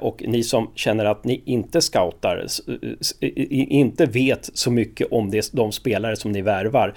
Och 0.00 0.24
ni 0.26 0.42
som 0.42 0.70
känner 0.74 1.04
att 1.04 1.24
ni 1.24 1.42
inte 1.44 1.80
scoutar, 1.80 2.46
inte 3.50 4.06
vet 4.06 4.50
så 4.54 4.70
mycket 4.70 5.06
om 5.10 5.30
det, 5.30 5.50
de 5.52 5.72
spelare 5.72 6.16
som 6.16 6.32
ni 6.32 6.42
värvar, 6.42 6.94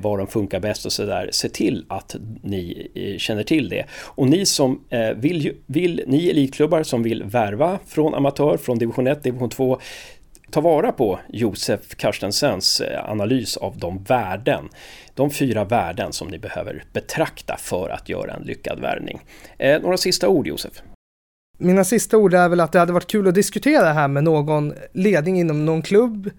var 0.00 0.18
de 0.18 0.26
funkar 0.26 0.60
bäst 0.60 0.86
och 0.86 0.92
så 0.92 1.04
där, 1.04 1.28
se 1.32 1.48
till 1.48 1.84
att 1.88 2.16
ni 2.42 2.88
känner 3.18 3.42
till 3.42 3.68
det. 3.68 3.84
Och 4.04 4.28
ni 4.28 4.46
som 4.46 4.80
vill, 5.16 5.52
vill 5.66 6.02
ni 6.06 6.30
elitklubbar 6.30 6.82
som 6.82 7.02
vill 7.02 7.22
värva 7.22 7.78
från 7.86 8.14
amatör 8.14 8.56
från 8.62 8.78
division 8.78 9.06
1, 9.06 9.22
division 9.22 9.50
2 9.50 9.80
ta 10.52 10.60
vara 10.60 10.92
på 10.92 11.20
Josef 11.28 11.94
Karstensens 11.96 12.80
eh, 12.80 13.10
analys 13.10 13.56
av 13.56 13.78
de 13.78 14.02
värden, 14.02 14.68
de 15.14 15.30
fyra 15.30 15.64
värden 15.64 16.12
som 16.12 16.28
ni 16.28 16.38
behöver 16.38 16.84
betrakta 16.92 17.56
för 17.58 17.88
att 17.88 18.08
göra 18.08 18.34
en 18.34 18.42
lyckad 18.42 18.80
värvning. 18.80 19.20
Eh, 19.58 19.82
några 19.82 19.96
sista 19.96 20.28
ord 20.28 20.46
Josef? 20.46 20.72
Mina 21.58 21.84
sista 21.84 22.16
ord 22.16 22.34
är 22.34 22.48
väl 22.48 22.60
att 22.60 22.72
det 22.72 22.78
hade 22.78 22.92
varit 22.92 23.06
kul 23.10 23.28
att 23.28 23.34
diskutera 23.34 23.84
det 23.84 23.92
här 23.92 24.08
med 24.08 24.24
någon 24.24 24.74
ledning 24.92 25.40
inom 25.40 25.64
någon 25.64 25.82
klubb 25.82 26.30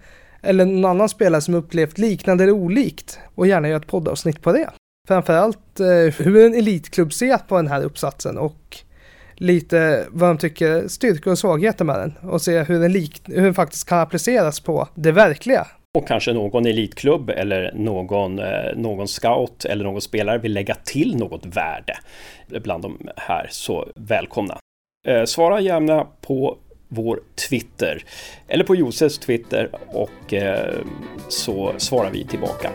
eller 0.42 0.64
någon 0.64 0.84
annan 0.84 1.08
spelare 1.08 1.40
som 1.40 1.54
upplevt 1.54 1.98
liknande 1.98 2.44
eller 2.44 2.52
olikt 2.52 3.18
och 3.34 3.46
gärna 3.46 3.68
göra 3.68 3.80
ett 3.80 3.86
poddavsnitt 3.86 4.42
på 4.42 4.52
det. 4.52 4.70
Framförallt 5.08 5.80
eh, 5.80 5.86
hur 6.24 6.46
en 6.46 6.54
elitklubb 6.54 7.12
ser 7.12 7.38
på 7.38 7.56
den 7.56 7.68
här 7.68 7.84
uppsatsen 7.84 8.38
och 8.38 8.78
lite 9.36 10.06
vad 10.10 10.30
de 10.30 10.38
tycker 10.38 10.88
styrkor 10.88 11.32
och 11.32 11.38
svagheter 11.38 11.84
med 11.84 11.98
den 11.98 12.30
och 12.30 12.42
se 12.42 12.62
hur 12.62 12.80
den, 12.80 12.92
lik, 12.92 13.22
hur 13.24 13.42
den 13.42 13.54
faktiskt 13.54 13.88
kan 13.88 13.98
appliceras 13.98 14.60
på 14.60 14.88
det 14.94 15.12
verkliga. 15.12 15.66
Och 15.98 16.08
kanske 16.08 16.32
någon 16.32 16.66
elitklubb 16.66 17.30
eller 17.30 17.72
någon, 17.74 18.38
eh, 18.38 18.76
någon 18.76 19.08
scout 19.08 19.64
eller 19.64 19.84
någon 19.84 20.00
spelare 20.00 20.38
vill 20.38 20.52
lägga 20.52 20.74
till 20.74 21.16
något 21.16 21.46
värde 21.46 21.98
bland 22.48 22.82
de 22.82 23.08
här, 23.16 23.48
så 23.50 23.88
välkomna. 23.96 24.58
Eh, 25.08 25.24
svara 25.24 25.60
gärna 25.60 26.06
på 26.20 26.58
vår 26.88 27.20
Twitter 27.48 28.04
eller 28.48 28.64
på 28.64 28.74
Josefs 28.74 29.18
Twitter 29.18 29.70
och 29.88 30.34
eh, 30.34 30.74
så 31.28 31.74
svarar 31.76 32.10
vi 32.10 32.24
tillbaka. 32.24 32.70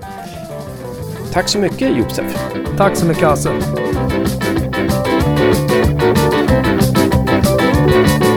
Tack 1.33 1.47
så 1.47 1.59
mycket 1.59 1.97
Josef! 1.97 2.53
Tack 2.77 2.95
så 2.95 3.05
mycket 3.05 3.23
Hasse! 3.23 3.49
thank 5.39 5.71
you 8.23 8.28